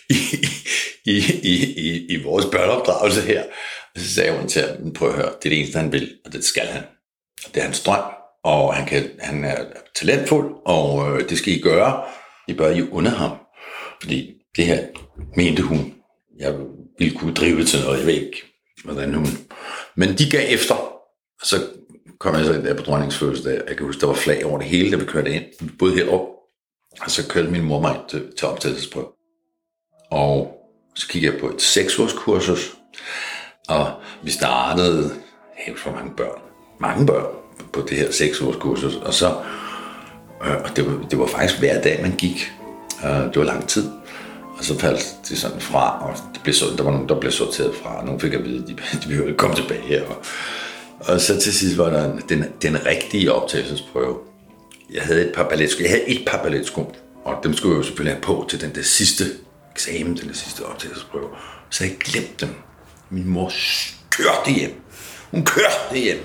i, 0.09 0.15
i, 1.05 1.17
i, 1.43 1.73
i, 1.77 2.05
i 2.09 2.23
vores 2.23 2.45
børneopdragelse 2.45 3.21
her. 3.21 3.43
Og 3.95 4.01
så 4.01 4.13
sagde 4.13 4.37
hun 4.37 4.47
til 4.47 4.61
ham, 4.61 4.93
prøv 4.93 5.09
at 5.09 5.15
høre, 5.15 5.25
det 5.25 5.45
er 5.45 5.49
det 5.49 5.59
eneste, 5.59 5.79
han 5.79 5.91
vil, 5.91 6.11
og 6.25 6.33
det 6.33 6.43
skal 6.43 6.65
han. 6.65 6.83
Og 7.45 7.53
det 7.53 7.59
er 7.59 7.63
hans 7.63 7.83
drøm, 7.83 8.03
og 8.43 8.75
han, 8.75 8.85
kan, 8.85 9.09
han 9.19 9.43
er 9.43 9.57
talentfuld, 9.95 10.55
og 10.65 11.11
øh, 11.11 11.29
det 11.29 11.37
skal 11.37 11.53
I 11.53 11.59
gøre. 11.59 12.03
I 12.47 12.53
bør 12.53 12.71
jo 12.71 12.87
under 12.91 13.11
ham. 13.11 13.31
Fordi 14.01 14.33
det 14.57 14.65
her 14.65 14.83
mente 15.35 15.63
hun, 15.63 15.93
jeg 16.39 16.53
ville 16.99 17.17
kunne 17.17 17.33
drive 17.33 17.63
til 17.63 17.79
noget, 17.83 17.97
jeg 17.97 18.07
ved 18.07 18.13
ikke, 18.13 18.43
hvordan 18.83 19.13
hun... 19.13 19.27
Men 19.95 20.17
de 20.17 20.29
gav 20.29 20.45
efter, 20.49 20.75
og 21.41 21.47
så 21.47 21.55
kom 22.19 22.35
jeg 22.35 22.45
så 22.45 22.53
ind 22.53 22.63
der 22.63 22.73
på 22.73 22.83
dronningens 22.83 23.17
fødselsdag. 23.17 23.61
Jeg 23.67 23.77
kan 23.77 23.85
huske, 23.85 24.01
der 24.01 24.07
var 24.07 24.13
flag 24.13 24.45
over 24.45 24.57
det 24.57 24.67
hele, 24.67 24.91
da 24.91 24.95
vi 24.95 25.05
kørte 25.05 25.31
ind. 25.31 25.43
Vi 25.59 25.69
boede 25.79 25.95
herop, 25.95 26.21
og 27.01 27.11
så 27.11 27.27
kørte 27.27 27.49
min 27.49 27.63
mor 27.63 27.81
mig 27.81 27.99
til, 28.09 28.35
til 28.37 28.47
optagelsesprøve. 28.47 29.07
Og 30.11 30.57
så 30.95 31.07
kiggede 31.07 31.33
jeg 31.33 31.41
på 31.41 31.49
et 31.49 31.61
seksårskursus, 31.61 32.75
og 33.69 33.93
vi 34.23 34.31
startede 34.31 35.11
helt 35.65 35.79
for 35.79 35.91
mange 35.91 36.15
børn. 36.17 36.41
Mange 36.79 37.05
børn 37.05 37.35
på 37.73 37.81
det 37.81 37.97
her 37.97 38.11
seksårskursus. 38.11 38.95
Og 38.95 39.13
så, 39.13 39.27
øh, 40.45 40.61
og 40.63 40.75
det, 40.75 40.85
var, 40.85 41.07
det 41.11 41.19
var 41.19 41.25
faktisk 41.25 41.59
hver 41.59 41.81
dag, 41.81 42.01
man 42.01 42.15
gik. 42.15 42.51
Øh, 43.05 43.09
det 43.09 43.35
var 43.35 43.43
lang 43.43 43.67
tid. 43.67 43.91
Og 44.57 44.65
så 44.65 44.79
faldt 44.79 45.15
de 45.29 45.37
sådan 45.37 45.61
fra, 45.61 46.09
og 46.09 46.17
det 46.33 46.43
blev 46.43 46.53
så, 46.53 46.65
der 46.77 46.83
var 46.83 46.91
nogen, 46.91 47.09
der 47.09 47.19
blev 47.19 47.31
sorteret 47.31 47.75
fra, 47.83 47.99
og 47.99 48.05
nogen 48.05 48.19
fik 48.19 48.33
at 48.33 48.43
vide, 48.45 48.63
at 48.63 48.67
de, 48.67 49.09
de 49.09 49.15
ville 49.17 49.33
komme 49.33 49.55
tilbage 49.55 49.81
her. 49.81 50.03
Og, 50.03 50.15
og 50.99 51.21
så 51.21 51.39
til 51.39 51.53
sidst 51.53 51.77
var 51.77 51.89
der 51.89 52.19
den, 52.29 52.45
den 52.61 52.85
rigtige 52.85 53.33
optagelsesprøve. 53.33 54.17
Jeg 54.93 55.01
havde 55.01 55.27
et 55.27 55.33
par 55.35 55.49
balletsko. 55.49 55.81
Jeg 55.81 55.89
havde 55.89 56.09
et 56.09 56.23
par 56.27 56.43
balletsko, 56.43 56.95
og 57.23 57.35
dem 57.43 57.53
skulle 57.53 57.73
jeg 57.73 57.77
jo 57.77 57.83
selvfølgelig 57.83 58.15
have 58.15 58.21
på 58.21 58.45
til 58.49 58.61
den 58.61 58.75
der 58.75 58.81
sidste 58.81 59.23
eksamen, 59.71 60.17
den 60.17 60.27
der 60.27 60.33
sidste 60.33 60.65
optagelsesprøve. 60.65 61.27
Så 61.69 61.83
jeg 61.83 61.95
glemte 61.99 62.45
dem. 62.45 62.55
Min 63.09 63.29
mor 63.29 63.51
kørte 64.09 64.51
hjem. 64.51 64.81
Hun 65.31 65.45
kørte 65.45 65.99
hjem. 65.99 66.19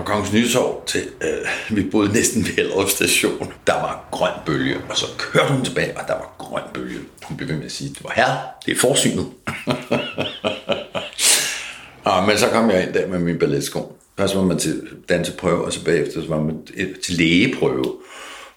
Fra 0.00 0.06
Kongens 0.06 0.32
Nytorv 0.32 0.86
til, 0.86 1.02
øh, 1.20 1.76
vi 1.76 1.90
boede 1.90 2.12
næsten 2.12 2.42
ved 2.42 2.50
Hellerup 2.50 2.88
station. 2.88 3.52
Der 3.66 3.72
var 3.72 4.08
grøn 4.10 4.32
bølge, 4.46 4.76
og 4.88 4.96
så 4.96 5.06
kørte 5.18 5.52
hun 5.52 5.64
tilbage, 5.64 5.98
og 5.98 6.08
der 6.08 6.12
var 6.12 6.34
grøn 6.38 6.62
bølge. 6.74 6.98
Hun 7.24 7.36
blev 7.36 7.48
ved 7.48 7.56
med 7.56 7.64
at 7.64 7.72
sige, 7.72 7.88
det 7.88 8.04
var 8.04 8.12
her, 8.16 8.24
det 8.66 8.72
er 8.72 8.78
forsynet. 8.78 9.24
og, 12.04 12.26
men 12.26 12.38
så 12.38 12.46
kom 12.52 12.70
jeg 12.70 12.82
ind 12.82 12.92
der 12.92 13.06
med 13.06 13.18
min 13.18 13.38
balletsko. 13.38 13.96
Først 14.18 14.36
var 14.36 14.42
man 14.42 14.58
til 14.58 14.82
danseprøve, 15.08 15.64
og 15.64 15.72
så 15.72 15.84
bagefter 15.84 16.22
så 16.22 16.28
var 16.28 16.40
man 16.40 16.66
til 17.04 17.14
lægeprøve, 17.14 17.96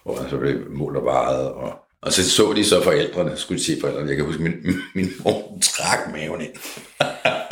hvor 0.04 0.20
man 0.20 0.30
så 0.30 0.36
blev 0.36 0.60
målt 0.70 0.96
og 0.96 1.04
varet, 1.04 1.48
og 1.48 1.72
og 2.02 2.12
så 2.12 2.30
så 2.30 2.52
de 2.56 2.64
så 2.64 2.82
forældrene, 2.82 3.36
skulle 3.36 3.58
de 3.58 3.64
se 3.64 3.78
forældrene. 3.80 4.08
Jeg 4.08 4.16
kan 4.16 4.26
huske, 4.26 4.42
min, 4.42 4.52
min 4.94 5.12
mor 5.24 5.58
trak 5.62 5.98
maven 6.12 6.40
ind. 6.40 6.52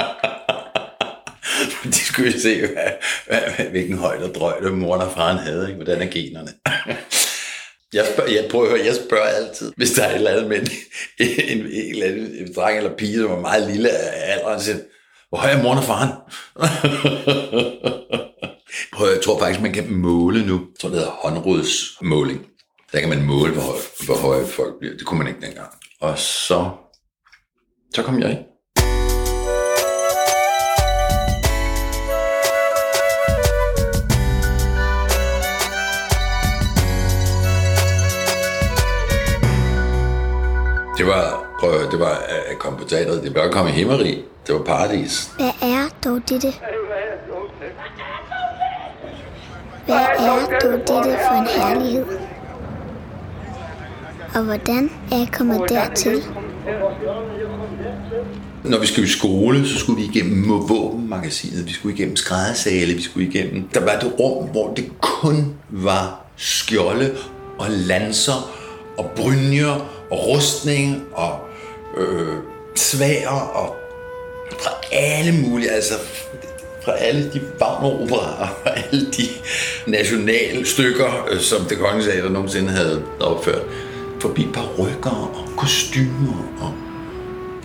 de 1.94 2.04
skulle 2.04 2.40
se, 2.40 2.60
hvad, 2.60 2.92
hvad, 3.26 3.40
hvilken 3.70 3.98
højde 3.98 4.24
og 4.24 4.34
drøjde 4.34 4.70
mor 4.70 4.96
og 4.96 5.12
faren 5.12 5.38
havde. 5.38 5.68
Ikke? 5.68 5.82
Hvordan 5.82 6.02
er 6.02 6.12
generne? 6.12 6.52
Jeg, 7.92 8.06
spørger, 8.14 8.30
jeg 8.30 8.48
prøver 8.50 8.64
at 8.64 8.70
høre, 8.70 8.86
jeg 8.86 8.94
spørger 8.94 9.24
altid, 9.24 9.72
hvis 9.76 9.90
der 9.90 10.04
er 10.04 10.10
et 10.10 10.14
eller 10.14 10.30
andet 10.30 10.48
med 10.48 10.58
en, 10.58 10.68
en, 11.18 11.58
en, 11.58 11.66
eller 11.66 12.06
anden 12.06 12.34
en 12.34 12.54
dreng 12.54 12.76
eller 12.76 12.96
pige, 12.96 13.16
som 13.16 13.30
er 13.30 13.40
meget 13.40 13.70
lille 13.70 13.90
af 13.90 14.32
alderen, 14.32 14.60
siger, 14.60 14.78
hvor 15.28 15.38
høj 15.38 15.50
er 15.50 15.62
mor 15.62 15.76
og 15.76 15.84
faren? 15.84 16.08
Prøv, 18.92 19.10
jeg 19.10 19.22
tror 19.22 19.38
faktisk, 19.38 19.60
man 19.60 19.72
kan 19.72 19.92
måle 19.92 20.46
nu. 20.46 20.52
Jeg 20.52 20.78
tror, 20.80 20.88
det 20.88 20.98
hedder 20.98 21.12
håndrodsmåling. 21.12 22.46
Der 22.92 23.00
kan 23.00 23.08
man 23.08 23.22
måle, 23.22 23.52
hvor, 23.52 23.62
høje, 23.62 23.80
hvor 24.04 24.14
høje 24.14 24.46
folk 24.46 24.78
bliver. 24.78 24.96
Det 24.96 25.06
kunne 25.06 25.18
man 25.18 25.28
ikke 25.28 25.40
dengang. 25.40 25.68
Og 26.00 26.18
så, 26.18 26.70
så 27.94 28.02
kom 28.02 28.20
jeg 28.20 28.30
ind. 28.30 28.51
Det 40.98 41.06
var, 41.06 41.44
prøv, 41.60 41.90
det 41.90 42.00
var 42.00 42.22
at 42.50 42.58
komme 42.58 42.78
på 42.78 42.84
teateret. 42.84 43.22
Det 43.22 43.34
var 43.34 43.42
at 43.42 43.52
komme 43.52 43.70
i 43.70 43.74
himmeri. 43.74 44.24
Det 44.46 44.54
var 44.54 44.62
paradis. 44.62 45.30
Hvad 45.36 45.50
er 45.62 45.88
dog 46.04 46.20
dette? 46.28 46.52
Hvad 49.86 49.96
er 50.18 50.58
dog 50.62 50.72
dette 50.72 51.18
for 51.28 51.34
en 51.34 51.46
herlighed? 51.46 52.06
Og 54.34 54.42
hvordan 54.42 54.90
er 55.12 55.16
jeg 55.16 55.28
kommet 55.32 55.60
dertil? 55.68 56.22
Når 58.64 58.78
vi 58.78 58.86
skulle 58.86 59.06
i 59.06 59.10
skole, 59.10 59.68
så 59.68 59.78
skulle 59.78 60.02
vi 60.02 60.08
igennem 60.08 60.68
våbenmagasinet, 60.68 61.66
vi 61.66 61.72
skulle 61.72 61.94
igennem 61.94 62.16
skræddersale, 62.16 62.94
vi 62.94 63.02
skulle 63.02 63.28
igennem... 63.28 63.68
Der 63.74 63.80
var 63.80 63.92
et 63.92 64.12
rum, 64.20 64.48
hvor 64.48 64.74
det 64.74 64.92
kun 65.00 65.54
var 65.70 66.20
skjolde 66.36 67.14
og 67.58 67.66
lanser 67.70 68.50
og 68.98 69.10
brynjer 69.16 70.01
rustning 70.16 71.04
og 71.12 71.40
øh, 71.96 72.36
svær 72.76 73.28
og 73.28 73.76
fra 74.60 74.70
alle 74.92 75.32
mulige, 75.46 75.70
altså 75.70 75.94
fra 76.84 76.92
alle 76.98 77.32
de 77.32 77.40
Wagner-operaer 77.60 78.48
og 78.64 78.76
alle 78.76 79.06
de 79.06 79.28
nationale 79.86 80.66
stykker, 80.66 81.26
øh, 81.30 81.40
som 81.40 81.64
det 81.64 81.78
kongelige 81.78 82.10
teater 82.10 82.28
nogensinde 82.28 82.70
havde 82.70 83.02
opført. 83.20 83.62
Forbi 84.20 84.48
par 84.54 84.68
rykker 84.78 85.32
og 85.34 85.56
kostymer. 85.56 86.52
Og... 86.60 86.74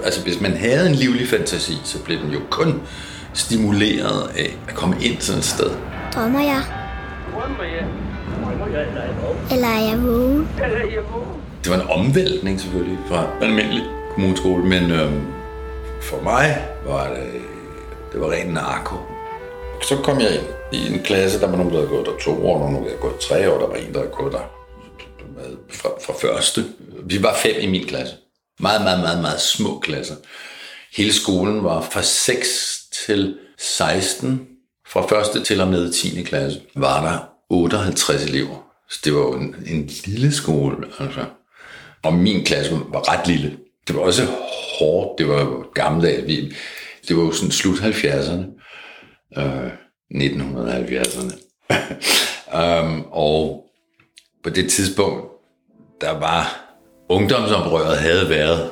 Altså, 0.04 0.24
hvis 0.24 0.42
man 0.42 0.58
havde 0.58 0.90
en 0.90 0.96
livlig 0.96 1.28
fantasi, 1.28 1.74
så 1.84 2.04
blev 2.04 2.20
den 2.20 2.32
jo 2.32 2.40
kun 2.50 2.82
stimuleret 3.34 4.32
af 4.38 4.58
at 4.68 4.76
komme 4.76 4.96
ind 5.02 5.22
sådan 5.22 5.40
et 5.40 5.46
sted. 5.46 5.72
Drømmer 6.14 6.40
jeg? 6.40 6.64
Eller 9.52 9.68
er 9.68 9.90
jeg 9.90 10.00
vågen? 10.04 10.48
Det 11.68 11.76
var 11.76 11.82
en 11.82 11.90
omvæltning 11.90 12.62
selvfølgelig 12.62 13.00
fra 13.08 13.38
en 13.38 13.44
almindelig 13.44 13.84
kommuneskole, 14.14 14.64
men 14.64 14.92
øhm, 14.92 15.26
for 16.02 16.22
mig 16.22 16.68
var 16.86 17.10
det, 17.14 17.42
det 18.12 18.22
var 18.22 18.32
ren 18.32 18.48
narko. 18.48 18.96
Så 19.82 19.96
kom 20.04 20.20
jeg 20.20 20.36
ind 20.36 20.46
i 20.72 20.94
en 20.94 21.04
klasse, 21.04 21.40
der 21.40 21.48
var 21.48 21.58
nogen, 21.58 21.72
der 21.72 21.78
havde 21.78 21.90
gået 21.90 22.06
der 22.06 22.18
to 22.18 22.48
år, 22.48 22.60
nogen, 22.60 22.76
der 22.76 22.82
havde 22.82 23.02
gået 23.02 23.20
tre 23.20 23.52
år, 23.52 23.60
der 23.60 23.68
var 23.68 23.76
en, 23.76 23.94
der 23.94 24.00
havde 24.00 24.12
gået 24.12 24.34
der 24.34 24.40
fra, 25.72 25.90
fra 26.06 26.14
første. 26.14 26.66
Vi 27.04 27.24
var 27.24 27.36
fem 27.36 27.56
i 27.60 27.68
min 27.68 27.88
klasse. 27.88 28.16
Meget, 28.60 28.82
meget, 28.82 29.00
meget, 29.00 29.22
meget 29.22 29.42
små 29.42 29.80
klasser. 29.80 30.16
Hele 30.98 31.14
skolen 31.14 31.64
var 31.64 31.82
fra 31.82 32.02
6 32.02 32.48
til 33.06 33.38
16. 33.58 34.48
Fra 34.88 35.08
første 35.08 35.44
til 35.44 35.62
og 35.62 35.68
med 35.68 35.94
10. 35.94 36.24
klasse 36.24 36.62
var 36.76 37.02
der 37.02 37.18
58 37.50 38.24
elever. 38.24 38.64
Så 38.90 39.00
det 39.04 39.14
var 39.14 39.20
jo 39.20 39.34
en, 39.34 39.56
en 39.66 39.90
lille 40.06 40.32
skole, 40.32 40.78
altså. 41.00 41.26
Og 42.04 42.14
min 42.14 42.46
klasse 42.46 42.72
var 42.72 43.14
ret 43.14 43.28
lille. 43.28 43.58
Det 43.88 43.96
var 43.96 44.02
også 44.02 44.24
hårdt. 44.80 45.20
Det 45.20 45.28
var 45.28 45.40
jo 45.40 45.66
Vi, 46.26 46.54
Det 47.08 47.18
var 47.18 47.24
jo 47.24 47.32
sådan 47.32 47.52
slut 47.52 47.78
70'erne. 47.78 48.44
Øh, 49.40 49.72
1970'erne. 50.14 51.34
um, 52.54 52.60
øhm, 52.62 53.04
og 53.12 53.64
på 54.44 54.50
det 54.50 54.70
tidspunkt, 54.70 55.26
der 56.02 56.12
var 56.20 56.68
ungdomsoprøret 57.10 57.98
havde 57.98 58.30
været, 58.30 58.72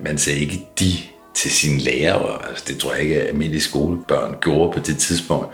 man 0.00 0.18
sagde 0.18 0.40
ikke 0.40 0.66
de 0.78 0.92
til 1.34 1.50
sine 1.50 1.78
lærere. 1.78 2.48
Altså, 2.48 2.64
det 2.68 2.78
tror 2.78 2.92
jeg 2.92 3.02
ikke, 3.02 3.20
at 3.20 3.28
almindelige 3.28 3.62
skolebørn 3.62 4.36
gjorde 4.40 4.72
på 4.72 4.78
det 4.78 4.98
tidspunkt. 4.98 5.46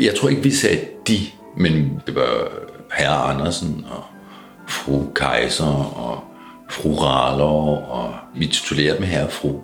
Jeg 0.00 0.14
tror 0.14 0.28
ikke, 0.28 0.42
vi 0.42 0.50
sagde 0.50 0.80
de, 1.08 1.18
men 1.56 2.02
det 2.06 2.14
var 2.14 2.52
herre 2.94 3.16
Andersen 3.16 3.86
og 3.90 4.04
fru 4.68 5.06
Kaiser 5.16 5.96
og 5.96 6.24
fru 6.70 6.94
Raller, 6.94 7.90
og 7.90 8.14
vi 8.34 8.46
titulerede 8.46 8.96
dem 8.96 9.06
herre 9.06 9.26
og 9.26 9.32
fru. 9.32 9.60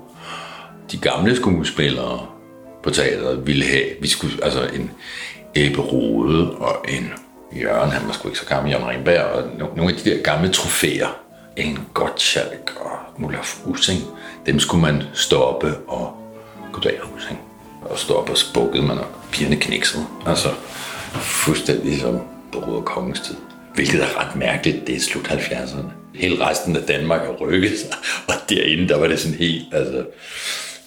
De 0.93 0.99
gamle 0.99 1.37
skuespillere 1.37 2.27
på 2.83 2.91
teateret 2.91 3.47
ville 3.47 3.65
have, 3.65 3.85
vi 4.01 4.09
skulle, 4.09 4.45
altså 4.45 4.69
en 4.75 4.91
Ebbe 5.55 5.81
Rode 5.81 6.51
og 6.51 6.85
en 6.89 7.13
Jørgen, 7.61 7.91
han 7.91 8.07
var 8.07 8.13
sgu 8.13 8.29
ikke 8.29 8.39
så 8.39 8.47
gammel, 8.47 8.73
Jørgen 8.73 8.89
Ringberg, 8.89 9.25
og 9.25 9.43
nogle 9.77 9.93
af 9.93 10.01
de 10.01 10.11
der 10.11 10.23
gamle 10.23 10.49
trofæer, 10.49 11.09
en 11.57 11.79
Gottschalk 11.95 12.77
og 12.81 13.25
Olaf 13.25 13.57
Ussing, 13.67 14.01
dem 14.47 14.61
skulle 14.61 14.83
man 14.83 15.03
stoppe 15.13 15.77
og 15.87 16.17
goddag 16.73 16.99
Ussing. 17.17 17.41
Og 17.83 17.99
stoppe 17.99 18.33
og 18.33 18.39
spukkede 18.39 18.83
man, 18.83 18.99
og 18.99 19.07
pigerne 19.33 19.57
kniksede. 19.57 20.07
Altså, 20.27 20.49
fuldstændig 21.15 22.01
som 22.01 22.21
på 22.53 22.59
Røde 22.59 22.83
Kongens 22.83 23.21
tid. 23.21 23.37
Hvilket 23.75 24.03
er 24.03 24.21
ret 24.21 24.37
mærkeligt, 24.37 24.87
det 24.87 24.97
er 24.97 25.01
slut 25.01 25.29
70'erne. 25.29 25.91
Hele 26.15 26.47
resten 26.47 26.77
af 26.77 26.83
Danmark 26.83 27.21
har 27.21 27.33
rykket 27.33 27.79
sig, 27.79 27.97
og 28.29 28.35
derinde, 28.49 28.89
der 28.89 28.99
var 28.99 29.07
det 29.07 29.21
sådan 29.21 29.39
helt, 29.39 29.65
altså, 29.73 30.07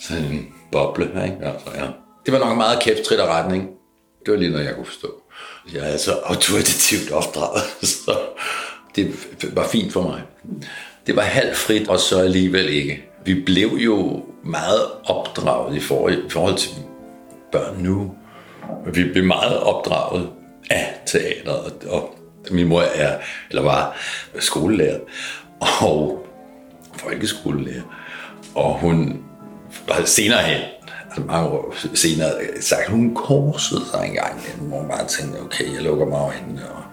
sådan 0.02 0.23
en 0.23 0.47
boble, 0.71 1.06
ikke? 1.06 1.38
Altså, 1.43 1.69
ja. 1.76 1.88
Det 2.26 2.34
var 2.34 2.39
nok 2.39 2.58
meget 2.58 2.84
kæft 2.84 3.12
og 3.12 3.28
retning. 3.28 3.69
Det 4.26 4.34
var 4.34 4.39
lige 4.39 4.52
noget, 4.52 4.65
jeg 4.65 4.76
kunne 4.76 4.86
forstå. 4.86 5.21
Jeg 5.73 5.82
er 5.82 5.91
altså 5.91 6.12
autoritativt 6.12 7.12
opdraget, 7.12 7.63
så 8.06 8.19
det 8.95 9.15
var 9.54 9.67
fint 9.67 9.93
for 9.93 10.02
mig. 10.02 10.21
Det 11.08 11.15
var 11.15 11.21
halvt 11.21 11.58
frit, 11.58 11.88
og 11.88 12.00
så 12.00 12.19
alligevel 12.19 12.69
ikke. 12.69 13.04
Vi 13.26 13.34
blev 13.34 13.67
jo 13.67 14.26
meget 14.43 14.82
opdraget 15.06 15.76
i 15.76 15.80
forhold, 15.80 16.26
i 16.26 16.30
forhold 16.30 16.58
til 16.58 16.71
børn 17.52 17.84
nu. 17.84 18.15
Vi 18.93 19.04
blev 19.04 19.23
meget 19.23 19.60
opdraget 19.60 20.30
af 20.69 20.93
teateret, 21.06 21.73
og 21.89 22.17
min 22.52 22.68
mor 22.68 22.82
er, 22.82 23.18
eller 23.50 23.62
var 23.62 23.96
skolelærer 24.40 25.00
og 25.80 26.26
folkeskolelærer. 26.98 27.84
Og 28.56 28.74
hun 28.80 29.24
var 29.88 30.06
senere 30.06 30.44
hen, 30.44 30.62
altså 31.04 31.22
mange 31.22 31.50
år 31.50 31.76
senere, 31.94 32.32
sagt, 32.60 32.90
hun 32.90 33.16
korsede 33.16 33.82
sig 33.92 34.06
engang, 34.08 34.42
hvor 34.60 34.78
hun 34.78 34.90
bare 34.90 35.08
tænkte, 35.08 35.40
okay, 35.40 35.74
jeg 35.74 35.82
lukker 35.84 36.06
mig 36.06 36.20
øjnene 36.20 36.62
og, 36.70 36.84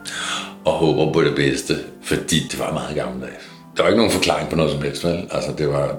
og 0.65 0.73
håber 0.73 1.13
på 1.13 1.23
det 1.23 1.35
bedste, 1.37 1.75
fordi 2.03 2.49
det 2.51 2.59
var 2.59 2.73
meget 2.73 2.97
gammeldags. 2.97 3.51
Der 3.77 3.83
var 3.83 3.91
ikke 3.91 3.99
nogen 3.99 4.13
forklaring 4.13 4.49
på 4.49 4.57
noget 4.57 4.73
som 4.73 4.83
helst, 4.83 5.05
vel? 5.05 5.29
Altså, 5.31 5.53
det 5.59 5.69
var 5.69 5.97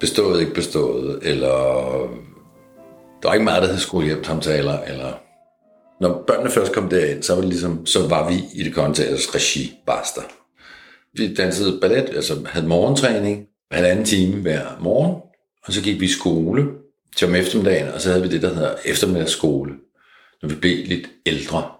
bestået, 0.00 0.40
ikke 0.40 0.54
bestået, 0.54 1.18
eller 1.22 1.56
der 3.22 3.28
var 3.28 3.34
ikke 3.34 3.44
meget, 3.44 3.62
der 3.62 3.68
hed 3.68 3.78
skolehjemsamtaler, 3.78 4.78
eller 4.80 5.12
når 6.00 6.24
børnene 6.26 6.50
først 6.50 6.72
kom 6.72 6.88
derind, 6.88 7.22
så 7.22 7.34
var, 7.34 7.40
det 7.40 7.50
ligesom, 7.50 7.86
så 7.86 8.08
var 8.08 8.28
vi 8.30 8.34
i 8.54 8.62
det 8.62 8.74
kongeteaters 8.74 9.34
regi, 9.34 9.72
barster. 9.86 10.22
Vi 11.14 11.34
dansede 11.34 11.80
ballet, 11.80 12.08
altså 12.14 12.46
havde 12.46 12.66
morgentræning, 12.66 13.46
halvanden 13.70 14.04
time 14.04 14.42
hver 14.42 14.66
morgen, 14.80 15.22
og 15.66 15.72
så 15.72 15.82
gik 15.82 16.00
vi 16.00 16.04
i 16.04 16.08
skole 16.08 16.66
til 17.16 17.28
om 17.28 17.34
eftermiddagen, 17.34 17.88
og 17.88 18.00
så 18.00 18.08
havde 18.08 18.22
vi 18.22 18.28
det, 18.28 18.42
der 18.42 18.54
hedder 18.54 18.74
eftermiddagsskole, 18.84 19.72
når 20.42 20.48
vi 20.48 20.54
blev 20.54 20.86
lidt 20.86 21.08
ældre. 21.26 21.70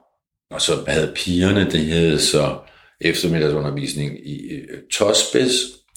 Og 0.50 0.60
så 0.60 0.72
havde 0.86 1.12
pigerne, 1.14 1.70
det 1.70 1.80
hed 1.80 2.18
så 2.18 2.56
eftermiddagsundervisning 3.00 4.28
i 4.28 4.48
øh, 4.52 4.82
tosbis, 4.92 5.52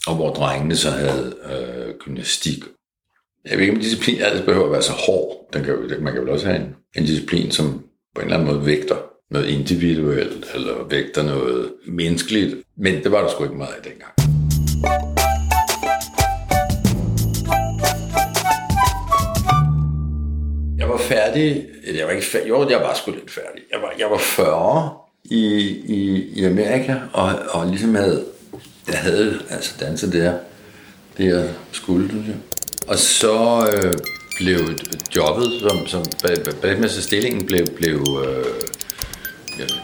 og 0.07 0.15
hvor 0.15 0.33
drengene 0.33 0.75
så 0.75 0.89
havde 0.89 1.35
øh, 1.51 1.95
gymnastik. 1.99 2.63
Jeg 3.45 3.57
ved 3.57 3.61
ikke, 3.61 3.75
om 3.75 3.81
disciplin 3.81 4.21
altid 4.21 4.45
behøver 4.45 4.65
at 4.65 4.71
være 4.71 4.81
så 4.81 4.91
hård. 4.91 5.49
Den 5.53 5.63
kan, 5.63 5.75
man 6.01 6.13
kan 6.13 6.21
vel 6.21 6.29
også 6.29 6.45
have 6.45 6.61
en, 6.61 6.75
en 6.95 7.05
disciplin, 7.05 7.51
som 7.51 7.83
på 8.15 8.21
en 8.21 8.27
eller 8.27 8.37
anden 8.37 8.53
måde 8.53 8.65
vægter 8.65 8.95
noget 9.31 9.47
individuelt, 9.47 10.45
eller 10.53 10.87
vægter 10.89 11.23
noget 11.23 11.73
menneskeligt. 11.87 12.55
Men 12.77 13.03
det 13.03 13.11
var 13.11 13.21
der 13.21 13.29
sgu 13.29 13.43
ikke 13.43 13.55
meget 13.55 13.73
af 13.73 13.83
dengang. 13.83 14.13
Jeg 20.79 20.89
var 20.89 20.97
færdig, 20.97 21.65
jeg 21.97 22.05
var 22.05 22.11
ikke 22.11 22.25
færdig, 22.25 22.49
jo, 22.49 22.69
jeg 22.69 22.79
var 22.79 22.93
sgu 22.93 23.11
lidt 23.11 23.31
færdig. 23.31 23.61
Jeg 23.71 23.81
var, 23.81 23.93
jeg 23.99 24.07
var 24.11 24.17
40 24.17 24.97
i, 25.25 25.45
i, 25.85 26.29
i 26.33 26.45
Amerika, 26.45 26.95
og, 27.13 27.31
og 27.49 27.67
ligesom 27.67 27.95
havde, 27.95 28.25
jeg 28.87 28.97
havde 28.97 29.39
altså 29.49 29.73
danset 29.79 30.13
der, 30.13 30.33
det 31.17 31.25
jeg 31.25 31.49
skulle, 31.71 32.09
synes 32.09 32.27
jeg. 32.27 32.35
Og 32.87 32.97
så 32.97 33.67
øh, 33.73 33.93
blev 34.39 34.59
jobbet 35.15 35.61
som, 35.61 35.87
som 35.87 36.05
stillingen 36.89 37.45
blev, 37.45 37.65
blev 37.65 38.23
øh, 38.25 38.45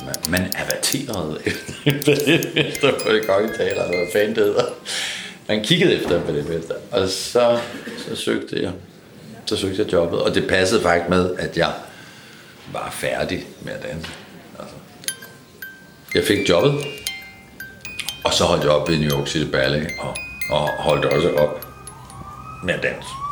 man, 0.05 0.15
man 0.29 0.53
averterede 0.55 1.39
efter 2.67 2.91
på 2.91 3.13
det 3.13 3.27
kongelige 3.27 3.57
taler, 3.57 3.83
eller 3.83 3.97
hvad 3.97 4.07
fanden 4.13 4.35
det 4.35 4.43
hedder. 4.43 4.65
Man 5.47 5.63
kiggede 5.63 5.95
efter 5.95 6.21
på 6.21 6.31
det 6.31 6.57
efter, 6.57 6.75
og 6.91 7.09
så, 7.09 7.59
så 8.07 8.15
søgte 8.15 8.61
jeg 8.61 8.71
så 9.45 9.57
søgte 9.57 9.81
jeg 9.83 9.93
jobbet, 9.93 10.21
og 10.21 10.35
det 10.35 10.47
passede 10.47 10.81
faktisk 10.81 11.09
med, 11.09 11.35
at 11.37 11.57
jeg 11.57 11.73
var 12.73 12.89
færdig 12.91 13.45
med 13.61 13.73
at 13.73 13.83
danse. 13.83 14.11
Altså, 14.59 14.75
jeg 16.15 16.23
fik 16.23 16.49
jobbet, 16.49 16.85
og 18.23 18.33
så 18.33 18.43
holdt 18.43 18.63
jeg 18.63 18.71
op 18.71 18.89
i 18.89 18.97
New 18.97 19.19
York 19.19 19.27
City 19.27 19.51
Ballet, 19.51 19.87
og, 19.99 20.15
og 20.49 20.69
holdt 20.79 21.05
også 21.05 21.29
op 21.29 21.67
med 22.63 22.73
at 22.73 22.83
danse. 22.83 23.24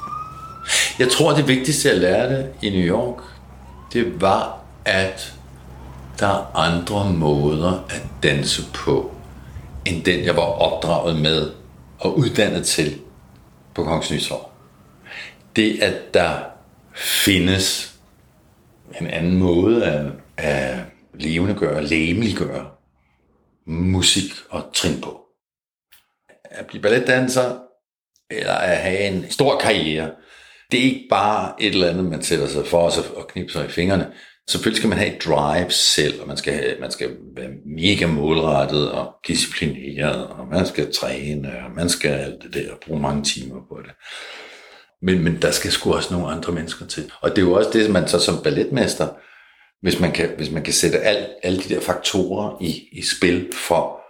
Jeg 0.99 1.09
tror, 1.09 1.33
det 1.33 1.47
vigtigste, 1.47 1.89
jeg 1.89 1.97
lærte 1.97 2.49
i 2.61 2.69
New 2.69 2.87
York, 2.95 3.23
det 3.93 4.21
var, 4.21 4.63
at 4.85 5.33
der 6.19 6.27
er 6.27 6.55
andre 6.55 7.13
måder 7.13 7.85
at 7.89 8.03
danse 8.23 8.61
på, 8.73 9.15
end 9.85 10.03
den, 10.03 10.25
jeg 10.25 10.35
var 10.35 10.41
opdraget 10.41 11.19
med 11.19 11.51
og 11.99 12.17
uddannet 12.17 12.65
til 12.65 13.01
på 13.75 13.83
Kongens 13.83 14.11
Nytorv. 14.11 14.49
Det, 15.55 15.79
at 15.81 16.13
der 16.13 16.39
findes 16.95 17.95
en 19.01 19.07
anden 19.07 19.37
måde 19.37 19.85
at, 19.85 20.11
at 20.37 20.79
levende 21.13 21.55
gøre, 21.55 21.83
læmeliggøre 21.83 22.65
musik 23.65 24.31
og 24.49 24.63
trin 24.73 25.01
på. 25.01 25.21
At 26.45 26.67
blive 26.67 26.81
balletdanser, 26.81 27.57
eller 28.31 28.53
at 28.53 28.77
have 28.77 28.99
en 28.99 29.31
stor 29.31 29.59
karriere, 29.59 30.11
det 30.73 30.81
er 30.81 30.83
ikke 30.83 31.07
bare 31.09 31.53
et 31.59 31.73
eller 31.73 31.89
andet, 31.89 32.05
man 32.05 32.21
sætter 32.21 32.47
sig 32.47 32.67
for 32.67 32.89
sig 32.89 33.03
og 33.15 33.27
knipser 33.27 33.63
i 33.63 33.67
fingrene. 33.67 34.07
Selvfølgelig 34.49 34.77
skal 34.77 34.89
man 34.89 34.97
have 34.97 35.15
et 35.15 35.23
drive 35.25 35.71
selv, 35.71 36.21
og 36.21 36.27
man 36.27 36.37
skal, 36.37 36.53
have, 36.53 36.75
man 36.79 36.91
skal 36.91 37.09
være 37.35 37.49
mega 37.65 38.07
målrettet 38.07 38.91
og 38.91 39.15
disciplineret, 39.27 40.27
og 40.27 40.47
man 40.47 40.65
skal 40.65 40.93
træne, 40.93 41.51
og 41.65 41.71
man 41.75 41.89
skal 41.89 42.09
alt 42.09 42.43
det 42.43 42.53
der, 42.53 42.71
og 42.71 42.79
bruge 42.85 43.01
mange 43.01 43.23
timer 43.23 43.55
på 43.69 43.79
det. 43.83 43.91
Men, 45.01 45.23
men 45.23 45.41
der 45.41 45.51
skal 45.51 45.71
sgu 45.71 45.93
også 45.93 46.13
nogle 46.13 46.31
andre 46.31 46.53
mennesker 46.53 46.85
til. 46.85 47.11
Og 47.21 47.29
det 47.29 47.37
er 47.37 47.41
jo 47.41 47.53
også 47.53 47.69
det, 47.73 47.91
man 47.91 48.07
så 48.07 48.19
som 48.19 48.43
balletmester, 48.43 49.07
hvis 49.81 49.99
man 49.99 50.11
kan, 50.11 50.29
hvis 50.37 50.51
man 50.51 50.63
kan 50.63 50.73
sætte 50.73 50.99
al, 50.99 51.27
alle 51.43 51.63
de 51.63 51.73
der 51.73 51.81
faktorer 51.81 52.57
i, 52.61 52.87
i 52.91 53.01
spil 53.17 53.49
for, 53.67 54.01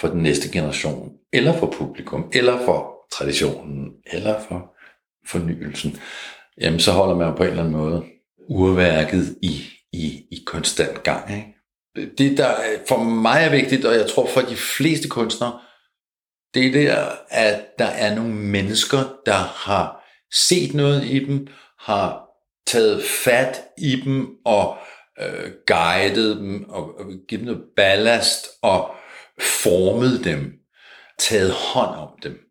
for 0.00 0.08
den 0.08 0.22
næste 0.22 0.52
generation, 0.52 1.12
eller 1.32 1.58
for 1.58 1.66
publikum, 1.78 2.30
eller 2.32 2.64
for 2.64 2.92
traditionen, 3.12 3.90
eller 4.12 4.40
for 4.48 4.75
fornyelsen, 5.26 6.00
jamen 6.60 6.80
så 6.80 6.92
holder 6.92 7.14
man 7.14 7.28
jo 7.28 7.34
på 7.34 7.42
en 7.42 7.48
eller 7.48 7.62
anden 7.62 7.76
måde 7.76 8.04
urværket 8.48 9.36
i, 9.42 9.62
i, 9.92 10.24
i 10.30 10.42
konstant 10.46 11.02
gang. 11.02 11.36
Ikke? 11.36 12.16
Det, 12.18 12.38
der 12.38 12.54
for 12.88 13.04
mig 13.04 13.42
er 13.42 13.50
vigtigt, 13.50 13.84
og 13.84 13.94
jeg 13.94 14.06
tror 14.10 14.26
for 14.26 14.40
de 14.40 14.56
fleste 14.56 15.08
kunstnere, 15.08 15.60
det 16.54 16.66
er 16.66 16.72
der, 16.72 17.06
at 17.28 17.64
der 17.78 17.86
er 17.86 18.14
nogle 18.14 18.34
mennesker, 18.34 18.98
der 19.26 19.32
har 19.66 20.04
set 20.32 20.74
noget 20.74 21.04
i 21.04 21.24
dem, 21.24 21.46
har 21.78 22.26
taget 22.66 23.02
fat 23.24 23.62
i 23.78 24.00
dem 24.04 24.28
og 24.44 24.76
øh, 25.20 25.50
guidet 25.66 26.36
dem 26.36 26.64
og, 26.68 26.98
og 26.98 27.06
givet 27.28 27.40
dem 27.40 27.46
noget 27.46 27.62
ballast 27.76 28.46
og 28.62 28.94
formet 29.40 30.24
dem, 30.24 30.52
taget 31.18 31.52
hånd 31.52 31.96
om 31.96 32.08
dem. 32.22 32.45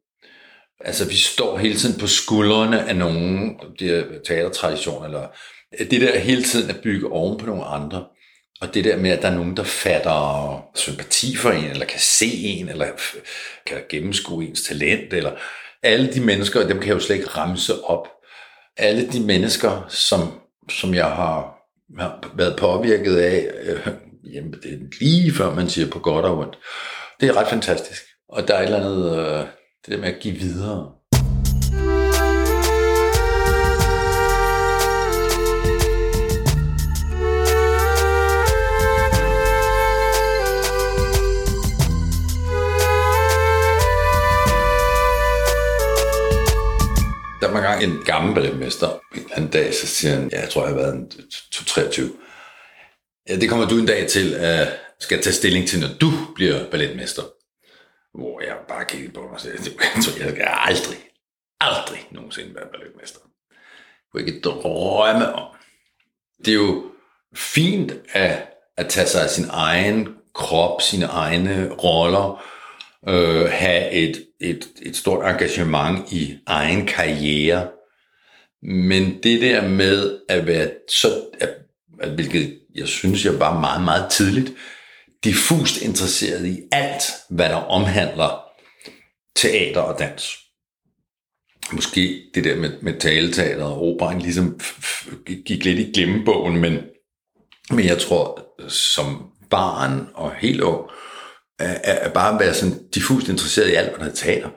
Altså, 0.80 1.08
vi 1.08 1.16
står 1.16 1.58
hele 1.58 1.76
tiden 1.76 2.00
på 2.00 2.08
skuldrene 2.08 2.90
af 2.90 2.96
nogen, 2.96 3.60
det 3.80 3.90
er 3.90 4.04
teatertradition, 4.26 5.06
eller 5.06 5.28
det 5.80 6.02
der 6.02 6.20
hele 6.20 6.44
tiden 6.44 6.70
at 6.70 6.82
bygge 6.84 7.12
oven 7.12 7.38
på 7.38 7.46
nogle 7.46 7.66
andre. 7.66 8.06
Og 8.62 8.74
det 8.74 8.84
der 8.84 8.98
med, 8.98 9.12
at 9.12 9.22
der 9.22 9.28
er 9.30 9.36
nogen, 9.36 9.58
der 9.58 9.64
fatter 9.64 10.66
sympati 10.76 11.36
for 11.36 11.52
en, 11.52 11.66
eller 11.66 11.86
kan 11.86 12.00
se 12.00 12.26
en, 12.26 12.70
eller 12.70 12.88
kan 13.66 13.78
gennemskue 13.90 14.46
ens 14.46 14.64
talent, 14.64 15.14
eller 15.14 15.32
alle 15.84 16.14
de 16.14 16.22
mennesker, 16.22 16.68
dem 16.68 16.80
kan 16.80 16.88
jeg 16.88 16.96
jo 16.96 17.00
slet 17.00 17.16
ikke 17.16 17.30
ramse 17.30 17.84
op. 17.84 18.08
Alle 18.78 19.08
de 19.12 19.20
mennesker, 19.20 19.86
som, 19.90 20.42
som 20.70 20.94
jeg 20.94 21.06
har, 21.06 21.56
har 22.00 22.32
været 22.36 22.60
påvirket 22.60 23.18
af, 23.18 23.48
øh, 23.62 23.88
jamen, 24.34 24.54
det 24.64 24.74
er 24.74 24.78
lige 25.00 25.34
før 25.34 25.54
man 25.54 25.70
siger 25.70 25.90
på 25.90 26.00
godt 26.00 26.26
og 26.26 26.38
ondt. 26.38 26.58
Det 27.20 27.30
er 27.30 27.38
ret 27.38 27.48
fantastisk. 27.48 28.02
Og 28.30 28.48
der 28.48 28.54
er 28.54 28.60
et 28.60 28.66
eller 28.66 28.80
andet, 28.80 29.20
øh, 29.20 29.46
det 29.86 29.94
der 29.94 30.02
med 30.02 30.10
at 30.10 30.20
give 30.20 30.36
videre. 30.36 30.92
Der 47.42 47.52
var 47.52 47.58
engang 47.58 47.84
en 47.84 48.04
gammel 48.06 48.36
balletmester. 48.36 48.88
En 48.88 49.22
eller 49.22 49.36
anden 49.36 49.52
dag, 49.52 49.74
så 49.74 49.88
siger 49.88 50.16
han, 50.16 50.30
ja, 50.32 50.40
jeg 50.42 50.50
tror, 50.50 50.62
jeg 50.62 50.70
har 50.70 50.82
været 50.82 50.96
en 50.96 51.12
23. 51.52 52.12
Ja, 53.30 53.36
det 53.36 53.50
kommer 53.50 53.68
du 53.68 53.78
en 53.78 53.86
dag 53.86 54.08
til 54.08 54.34
at 54.34 54.80
skal 55.00 55.22
tage 55.22 55.34
stilling 55.34 55.68
til, 55.68 55.80
når 55.80 55.90
du 56.02 56.12
bliver 56.36 56.70
balletmester. 56.72 57.35
Hvor 58.16 58.42
jeg 58.42 58.58
bare 58.68 58.86
kiggede 58.86 59.14
på 59.14 59.28
mig 59.32 59.40
selv. 59.40 59.60
jeg 59.64 60.04
tror, 60.04 60.24
jeg 60.24 60.32
skal 60.32 60.48
aldrig, 60.48 61.00
aldrig 61.60 62.08
nogensinde 62.12 62.56
være 62.56 62.68
balletmester. 62.72 63.20
Jeg 63.52 64.12
kunne 64.12 64.28
ikke 64.28 64.42
drømme 64.42 65.34
om. 65.34 65.56
Det 66.46 66.48
er 66.48 66.56
jo 66.56 66.84
fint 67.36 67.94
at, 68.14 68.48
at 68.78 68.90
tage 68.90 69.08
sig 69.08 69.24
af 69.24 69.30
sin 69.30 69.46
egen 69.50 70.08
krop, 70.34 70.82
sine 70.82 71.06
egne 71.06 71.70
roller, 71.70 72.46
øh, 73.08 73.46
have 73.52 73.92
et, 73.92 74.26
et, 74.42 74.68
et 74.82 74.96
stort 74.96 75.26
engagement 75.32 76.12
i 76.12 76.38
egen 76.48 76.88
karriere. 76.88 77.68
Men 78.62 79.24
det 79.24 79.42
der 79.42 79.68
med 79.68 80.20
at 80.30 80.48
være 80.48 80.70
så, 80.90 81.08
at, 81.42 81.50
at, 82.00 82.10
hvilket 82.10 82.60
jeg 82.76 82.88
synes, 82.88 83.26
jeg 83.26 83.40
var 83.40 83.60
meget, 83.60 83.84
meget 83.84 84.12
tidligt, 84.12 84.52
diffust 85.26 85.82
interesseret 85.82 86.46
i 86.46 86.60
alt, 86.72 87.04
hvad 87.30 87.50
der 87.50 87.56
omhandler 87.56 88.46
teater 89.36 89.82
og 89.82 90.00
dans. 90.00 90.38
Måske 91.72 92.22
det 92.36 92.44
der 92.44 92.56
med, 92.56 92.82
med 92.82 93.00
taleteater 93.00 93.66
og 93.66 93.82
operaen 93.82 94.22
ligesom 94.22 94.60
gik 95.46 95.66
lidt 95.66 95.80
i 95.80 95.92
glemmebogen, 95.92 96.58
men, 96.58 96.80
men 97.70 97.86
jeg 97.86 98.00
tror, 98.00 98.48
som 98.70 99.24
barn 99.50 100.08
og 100.14 100.36
helt 100.36 100.62
ung, 100.62 100.90
at, 101.60 101.82
at 101.84 102.14
bare 102.14 102.40
være 102.40 102.54
sådan 102.54 102.88
diffust 102.88 103.30
interesseret 103.30 103.70
i 103.70 103.74
alt, 103.74 103.90
hvad 103.90 104.06
der 104.06 104.12
er 104.12 104.16
teater. 104.16 104.50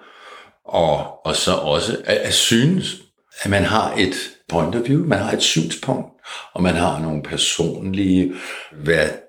Og, 0.64 1.26
og 1.26 1.36
så 1.36 1.52
også 1.52 2.02
at, 2.04 2.16
at 2.16 2.34
synes, 2.34 2.96
at 3.42 3.50
man 3.50 3.64
har 3.64 3.94
et 3.96 4.14
point 4.48 4.74
of 4.74 4.88
view, 4.88 5.06
man 5.06 5.18
har 5.18 5.32
et 5.32 5.42
synspunkt, 5.42 6.12
og 6.54 6.62
man 6.62 6.74
har 6.74 6.98
nogle 6.98 7.22
personlige 7.22 8.34
værdier 8.72 9.27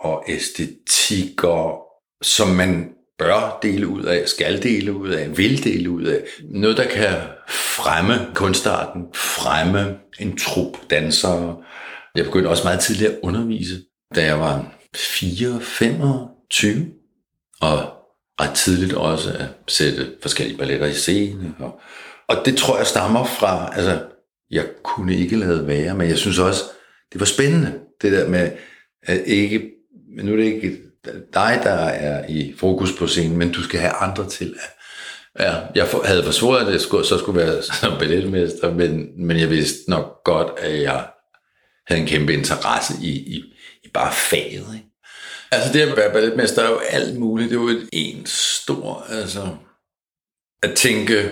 og 0.00 0.24
æstetikker, 0.28 1.78
som 2.22 2.48
man 2.48 2.90
bør 3.18 3.58
dele 3.62 3.88
ud 3.88 4.02
af, 4.02 4.28
skal 4.28 4.62
dele 4.62 4.92
ud 4.92 5.08
af, 5.08 5.38
vil 5.38 5.64
dele 5.64 5.90
ud 5.90 6.02
af. 6.02 6.20
Noget, 6.50 6.76
der 6.76 6.88
kan 6.88 7.20
fremme 7.48 8.14
kunstarten, 8.34 9.02
fremme 9.14 9.98
en 10.20 10.38
trup 10.38 10.76
dansere. 10.90 11.56
Jeg 12.14 12.24
begyndte 12.24 12.48
også 12.48 12.64
meget 12.64 12.80
tidligt 12.80 13.10
at 13.10 13.18
undervise, 13.22 13.82
da 14.14 14.24
jeg 14.24 14.40
var 14.40 14.74
4-25, 14.96 16.66
og 17.60 17.92
ret 18.40 18.54
tidligt 18.54 18.92
også 18.92 19.30
at 19.30 19.46
sætte 19.68 20.12
forskellige 20.22 20.58
balletter 20.58 20.86
i 20.86 20.92
scene. 20.92 21.54
Og, 21.58 21.80
og 22.28 22.36
det 22.44 22.56
tror 22.56 22.76
jeg 22.76 22.86
stammer 22.86 23.24
fra, 23.24 23.72
altså, 23.76 24.02
jeg 24.50 24.64
kunne 24.82 25.16
ikke 25.16 25.36
lade 25.36 25.66
være, 25.66 25.94
men 25.94 26.08
jeg 26.08 26.18
synes 26.18 26.38
også, 26.38 26.62
det 27.12 27.20
var 27.20 27.26
spændende, 27.26 27.80
det 28.02 28.12
der 28.12 28.28
med, 28.28 28.50
at 29.06 29.22
ikke, 29.26 29.70
nu 30.22 30.32
er 30.32 30.36
det 30.36 30.44
ikke 30.44 30.78
dig, 31.34 31.60
der 31.62 31.70
er 31.70 32.28
i 32.28 32.54
fokus 32.56 32.92
på 32.98 33.06
scenen, 33.06 33.38
men 33.38 33.52
du 33.52 33.62
skal 33.62 33.80
have 33.80 33.92
andre 33.92 34.28
til 34.28 34.54
at 34.60 34.70
Ja, 35.38 35.54
jeg 35.74 35.88
havde 36.04 36.24
forsvoret, 36.24 36.66
at 36.66 36.72
jeg 36.72 36.80
skulle, 36.80 37.06
så 37.06 37.18
skulle 37.18 37.40
være 37.40 37.62
som 37.80 37.98
balletmester, 37.98 38.74
men, 38.74 39.26
men 39.26 39.38
jeg 39.38 39.50
vidste 39.50 39.90
nok 39.90 40.24
godt, 40.24 40.58
at 40.58 40.82
jeg 40.82 41.06
havde 41.86 42.00
en 42.00 42.08
kæmpe 42.08 42.32
interesse 42.32 42.94
i, 43.02 43.10
i, 43.10 43.42
i 43.84 43.88
bare 43.94 44.12
faget. 44.12 44.74
Ikke? 44.74 44.86
Altså 45.50 45.72
det 45.72 45.80
at 45.80 45.96
være 45.96 46.12
balletmester 46.12 46.62
er 46.62 46.70
jo 46.70 46.78
alt 46.78 47.18
muligt. 47.18 47.50
Det 47.50 47.56
er 47.56 47.60
jo 47.62 47.68
et 47.68 47.88
en 47.92 48.26
stor, 48.26 49.06
altså 49.08 49.56
at 50.62 50.74
tænke 50.74 51.30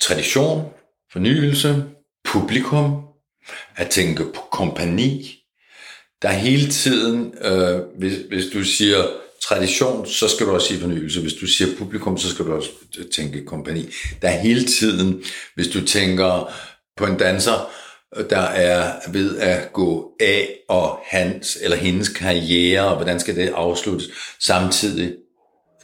tradition, 0.00 0.72
fornyelse, 1.12 1.84
publikum, 2.24 3.04
at 3.76 3.90
tænke 3.90 4.24
på 4.24 4.40
kompani. 4.52 5.41
Der 6.22 6.28
er 6.28 6.32
hele 6.32 6.70
tiden, 6.70 7.34
øh, 7.44 7.80
hvis, 7.98 8.14
hvis 8.28 8.44
du 8.52 8.64
siger 8.64 9.04
tradition, 9.42 10.06
så 10.06 10.28
skal 10.28 10.46
du 10.46 10.52
også 10.52 10.66
sige 10.66 10.80
fornyelse. 10.80 11.20
Hvis 11.20 11.34
du 11.34 11.46
siger 11.46 11.76
publikum, 11.78 12.18
så 12.18 12.30
skal 12.30 12.44
du 12.44 12.54
også 12.54 12.70
tænke 13.14 13.44
kompani. 13.44 13.88
Der 14.22 14.28
er 14.28 14.38
hele 14.38 14.64
tiden, 14.64 15.22
hvis 15.54 15.68
du 15.68 15.86
tænker 15.86 16.52
på 16.96 17.06
en 17.06 17.18
danser, 17.18 17.70
øh, 18.16 18.30
der 18.30 18.40
er 18.40 18.92
ved 19.12 19.38
at 19.38 19.72
gå 19.72 20.12
af 20.20 20.48
og 20.68 20.98
hans 21.06 21.58
eller 21.62 21.76
hendes 21.76 22.08
karriere, 22.08 22.88
og 22.88 22.96
hvordan 22.96 23.20
skal 23.20 23.36
det 23.36 23.52
afsluttes, 23.54 24.08
samtidig 24.40 25.14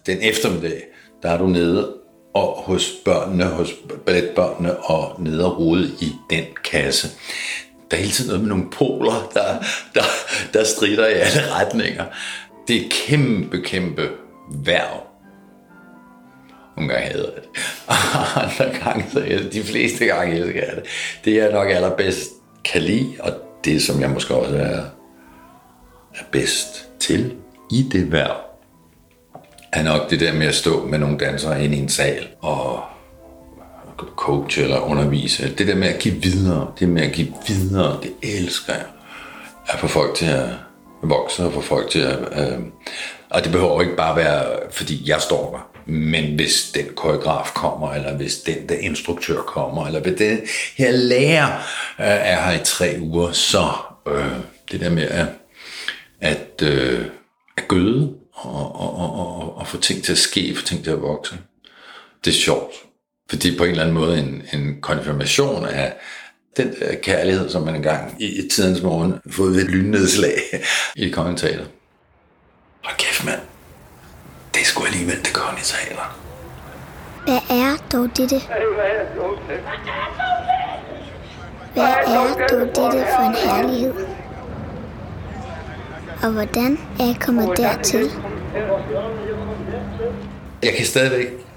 den 0.07 0.19
eftermiddag, 0.23 0.83
der 1.23 1.31
er 1.31 1.39
du 1.39 1.47
nede 1.47 1.95
og 2.35 2.63
hos 2.63 2.93
børnene, 3.05 3.45
hos 3.45 3.75
balletbørnene, 4.07 4.77
og 4.77 5.23
nede 5.23 5.45
og 5.45 5.59
rode 5.59 5.91
i 6.01 6.13
den 6.31 6.45
kasse. 6.65 7.09
Der 7.91 7.97
er 7.97 8.01
hele 8.01 8.13
tiden 8.13 8.29
noget 8.29 8.43
med 8.43 8.49
nogle 8.49 8.71
poler, 8.71 9.31
der, 9.35 9.65
der, 9.95 10.03
der 10.53 10.65
strider 10.65 11.07
i 11.07 11.13
alle 11.13 11.53
retninger. 11.53 12.05
Det 12.69 12.77
er 12.77 12.81
et 12.87 12.93
kæmpe, 12.93 13.63
kæmpe 13.63 14.11
værv. 14.51 15.07
Nogle 16.77 16.93
gange 16.93 17.09
hader 17.09 17.33
jeg 17.35 17.43
det. 17.43 17.51
Og 17.87 17.95
andre 18.43 18.79
gange, 18.85 19.05
så 19.13 19.21
jeg, 19.21 19.53
de 19.53 19.63
fleste 19.63 20.05
gange 20.05 20.37
elsker 20.37 20.65
jeg 20.67 20.77
det. 20.77 20.85
Det 21.25 21.35
jeg 21.35 21.53
nok 21.53 21.71
allerbedst 21.71 22.31
kan 22.65 22.83
lide, 22.83 23.15
og 23.21 23.33
det 23.65 23.83
som 23.83 24.01
jeg 24.01 24.11
måske 24.11 24.35
også 24.35 24.57
er, 24.57 24.83
er 26.15 26.25
bedst 26.33 26.89
til 27.01 27.35
i 27.71 27.89
det 27.93 28.13
værv, 28.13 28.37
er 29.73 29.83
nok 29.83 30.11
det 30.11 30.21
der 30.21 30.33
med 30.33 30.47
at 30.47 30.55
stå 30.55 30.87
med 30.87 30.99
nogle 30.99 31.19
dansere 31.19 31.65
ind 31.65 31.75
i 31.75 31.79
en 31.79 31.89
sal 31.89 32.29
og 32.41 32.83
coach 34.17 34.61
eller 34.61 34.81
undervise. 34.81 35.55
Det 35.59 35.67
der 35.67 35.75
med 35.75 35.89
at 35.89 35.99
give 35.99 36.15
videre, 36.15 36.73
det 36.79 36.89
med 36.89 37.03
at 37.03 37.13
give 37.13 37.35
videre, 37.47 38.01
det 38.03 38.13
elsker 38.23 38.73
jeg. 38.73 38.85
At 39.69 39.79
få 39.79 39.87
folk 39.87 40.15
til 40.15 40.27
at 40.27 40.49
vokse 41.03 41.45
og 41.45 41.53
få 41.53 41.61
folk 41.61 41.91
til 41.91 41.99
at... 41.99 42.19
Øh, 42.19 42.59
og 43.31 43.45
det 43.45 43.53
behøver 43.53 43.83
ikke 43.83 43.97
bare 43.97 44.17
være, 44.17 44.47
fordi 44.71 45.11
jeg 45.11 45.21
står 45.21 45.51
der, 45.51 45.81
men 45.93 46.35
hvis 46.35 46.71
den 46.75 46.87
koreograf 46.95 47.51
kommer, 47.55 47.95
eller 47.95 48.17
hvis 48.17 48.37
den 48.37 48.69
der 48.69 48.75
instruktør 48.75 49.43
kommer, 49.43 49.87
eller 49.87 50.01
hvis 50.01 50.19
den 50.19 50.41
her 50.77 50.91
lærer 50.91 51.57
øh, 52.01 52.07
er 52.07 52.41
her 52.41 52.61
i 52.61 52.65
tre 52.65 52.97
uger, 53.01 53.33
så 53.33 53.69
øh, 54.09 54.33
det 54.73 54.81
der 54.81 54.91
med 54.91 55.03
at, 55.03 55.27
at, 56.21 56.63
øh, 56.63 57.05
at 57.57 57.69
gøde 57.69 58.15
og, 58.33 58.81
og, 58.81 58.97
og, 58.97 59.13
og, 59.13 59.57
og 59.57 59.67
få 59.67 59.81
ting 59.81 60.05
til 60.05 60.13
at 60.13 60.19
ske, 60.19 60.55
få 60.57 60.65
ting 60.65 60.85
til 60.85 60.91
at 60.91 61.03
vokse, 61.03 61.35
det 62.25 62.31
er 62.31 62.35
sjovt. 62.35 62.73
Fordi 63.31 63.57
på 63.57 63.65
en 63.65 63.71
eller 63.71 63.83
anden 63.83 63.95
måde 63.95 64.19
en, 64.19 64.43
en 64.53 64.81
konfirmation 64.81 65.65
af 65.65 65.93
den 66.57 66.75
der 66.81 66.95
kærlighed, 67.03 67.51
som 67.51 67.63
man 67.63 67.75
engang 67.75 68.17
i, 68.19 68.45
i 68.45 68.49
tidens 68.49 68.83
morgen 68.83 69.15
fået 69.31 69.55
ved 69.55 69.63
et 69.63 69.71
lynnedslag 69.71 70.35
i 70.97 71.11
kongeteater. 71.11 71.65
Hold 72.85 72.97
kæft, 72.97 73.25
mand. 73.25 73.41
Det 74.55 74.61
er 74.61 74.65
sgu 74.65 74.85
alligevel 74.85 75.19
det 75.19 75.33
kongelige 75.33 75.65
teater. 75.65 76.19
Hvad 77.25 77.41
er 77.51 77.77
dog 77.93 78.09
dette? 78.17 78.41
Hvad 81.73 81.85
er 82.07 82.47
dog 82.51 82.61
dette 82.67 83.07
for 83.17 83.23
en 83.23 83.35
herlighed? 83.35 83.95
Og 86.23 86.31
hvordan 86.33 86.79
er 87.01 87.05
jeg 87.05 87.17
kommet 87.21 87.57
dertil? 87.57 88.11
Jeg 90.63 90.73
kan 90.73 90.87
stadigvæk 90.87 91.48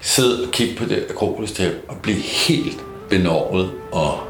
sidde 0.00 0.46
og 0.46 0.52
kigge 0.52 0.76
på 0.76 0.84
det 0.84 1.06
akropolis 1.10 1.60
og 1.88 1.96
blive 2.02 2.18
helt 2.18 2.84
benovet, 3.10 3.70
og 3.92 4.20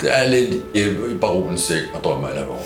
det 0.00 0.18
er 0.18 0.28
lidt 0.28 0.54
i, 0.74 1.18
baronens 1.20 1.60
sæk 1.60 1.82
og 1.94 2.04
drømmer 2.04 2.28
eller 2.28 2.44
hvor. 2.44 2.62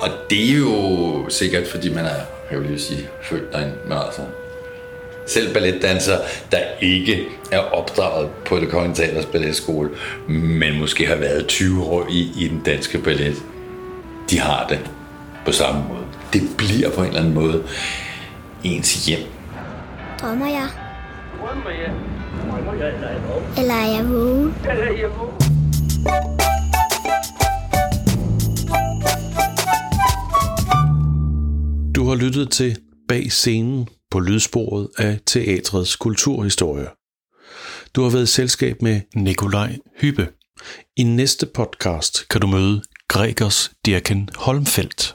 Og 0.00 0.08
det 0.30 0.50
er 0.50 0.58
jo 0.58 1.28
sikkert, 1.28 1.66
fordi 1.66 1.94
man 1.94 2.04
er, 2.04 2.20
jeg 2.50 2.60
vil 2.60 2.68
lige 2.68 2.80
sige, 2.80 3.08
født 3.22 3.52
derinde, 3.52 3.74
men 3.84 3.98
altså, 3.98 4.20
selv 5.26 5.54
balletdansere, 5.54 6.18
der 6.52 6.58
ikke 6.80 7.24
er 7.52 7.58
opdraget 7.58 8.30
på 8.46 8.60
det 8.60 8.68
kongelige 8.68 8.96
teaters 8.96 9.26
balletskole, 9.26 9.90
men 10.28 10.78
måske 10.78 11.06
har 11.06 11.16
været 11.16 11.46
20 11.46 11.84
år 11.84 12.06
i, 12.10 12.32
i 12.38 12.48
den 12.48 12.62
danske 12.66 12.98
ballet, 12.98 13.36
de 14.30 14.40
har 14.40 14.66
det 14.68 14.80
på 15.46 15.52
samme 15.52 15.84
måde. 15.88 16.04
Det 16.32 16.42
bliver 16.56 16.90
på 16.90 17.00
en 17.00 17.06
eller 17.06 17.20
anden 17.20 17.34
måde 17.34 17.62
ens 18.64 19.06
hjem. 19.06 19.20
Drømmer 20.20 20.46
jeg? 20.46 20.83
Eller 23.58 23.74
er 23.74 23.96
jeg 23.96 24.04
vågen? 24.10 24.54
Du 31.94 32.04
har 32.08 32.14
lyttet 32.14 32.50
til 32.50 32.78
Bag 33.08 33.32
scenen 33.32 33.88
på 34.10 34.20
lydsporet 34.20 34.88
af 34.98 35.20
teatrets 35.26 35.96
kulturhistorie. 35.96 36.86
Du 37.94 38.02
har 38.02 38.10
været 38.10 38.22
i 38.22 38.26
selskab 38.26 38.82
med 38.82 39.00
Nikolaj 39.14 39.76
Hyppe. 40.00 40.28
I 40.96 41.02
næste 41.02 41.46
podcast 41.46 42.28
kan 42.28 42.40
du 42.40 42.46
møde 42.46 42.82
Gregers 43.08 43.70
Dirken 43.86 44.28
Holmfeldt. 44.36 45.14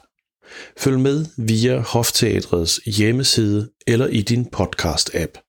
Følg 0.77 0.99
med 0.99 1.25
via 1.37 1.79
Hofteatrets 1.79 2.79
hjemmeside 2.97 3.69
eller 3.87 4.07
i 4.07 4.21
din 4.21 4.47
podcast-app. 4.55 5.48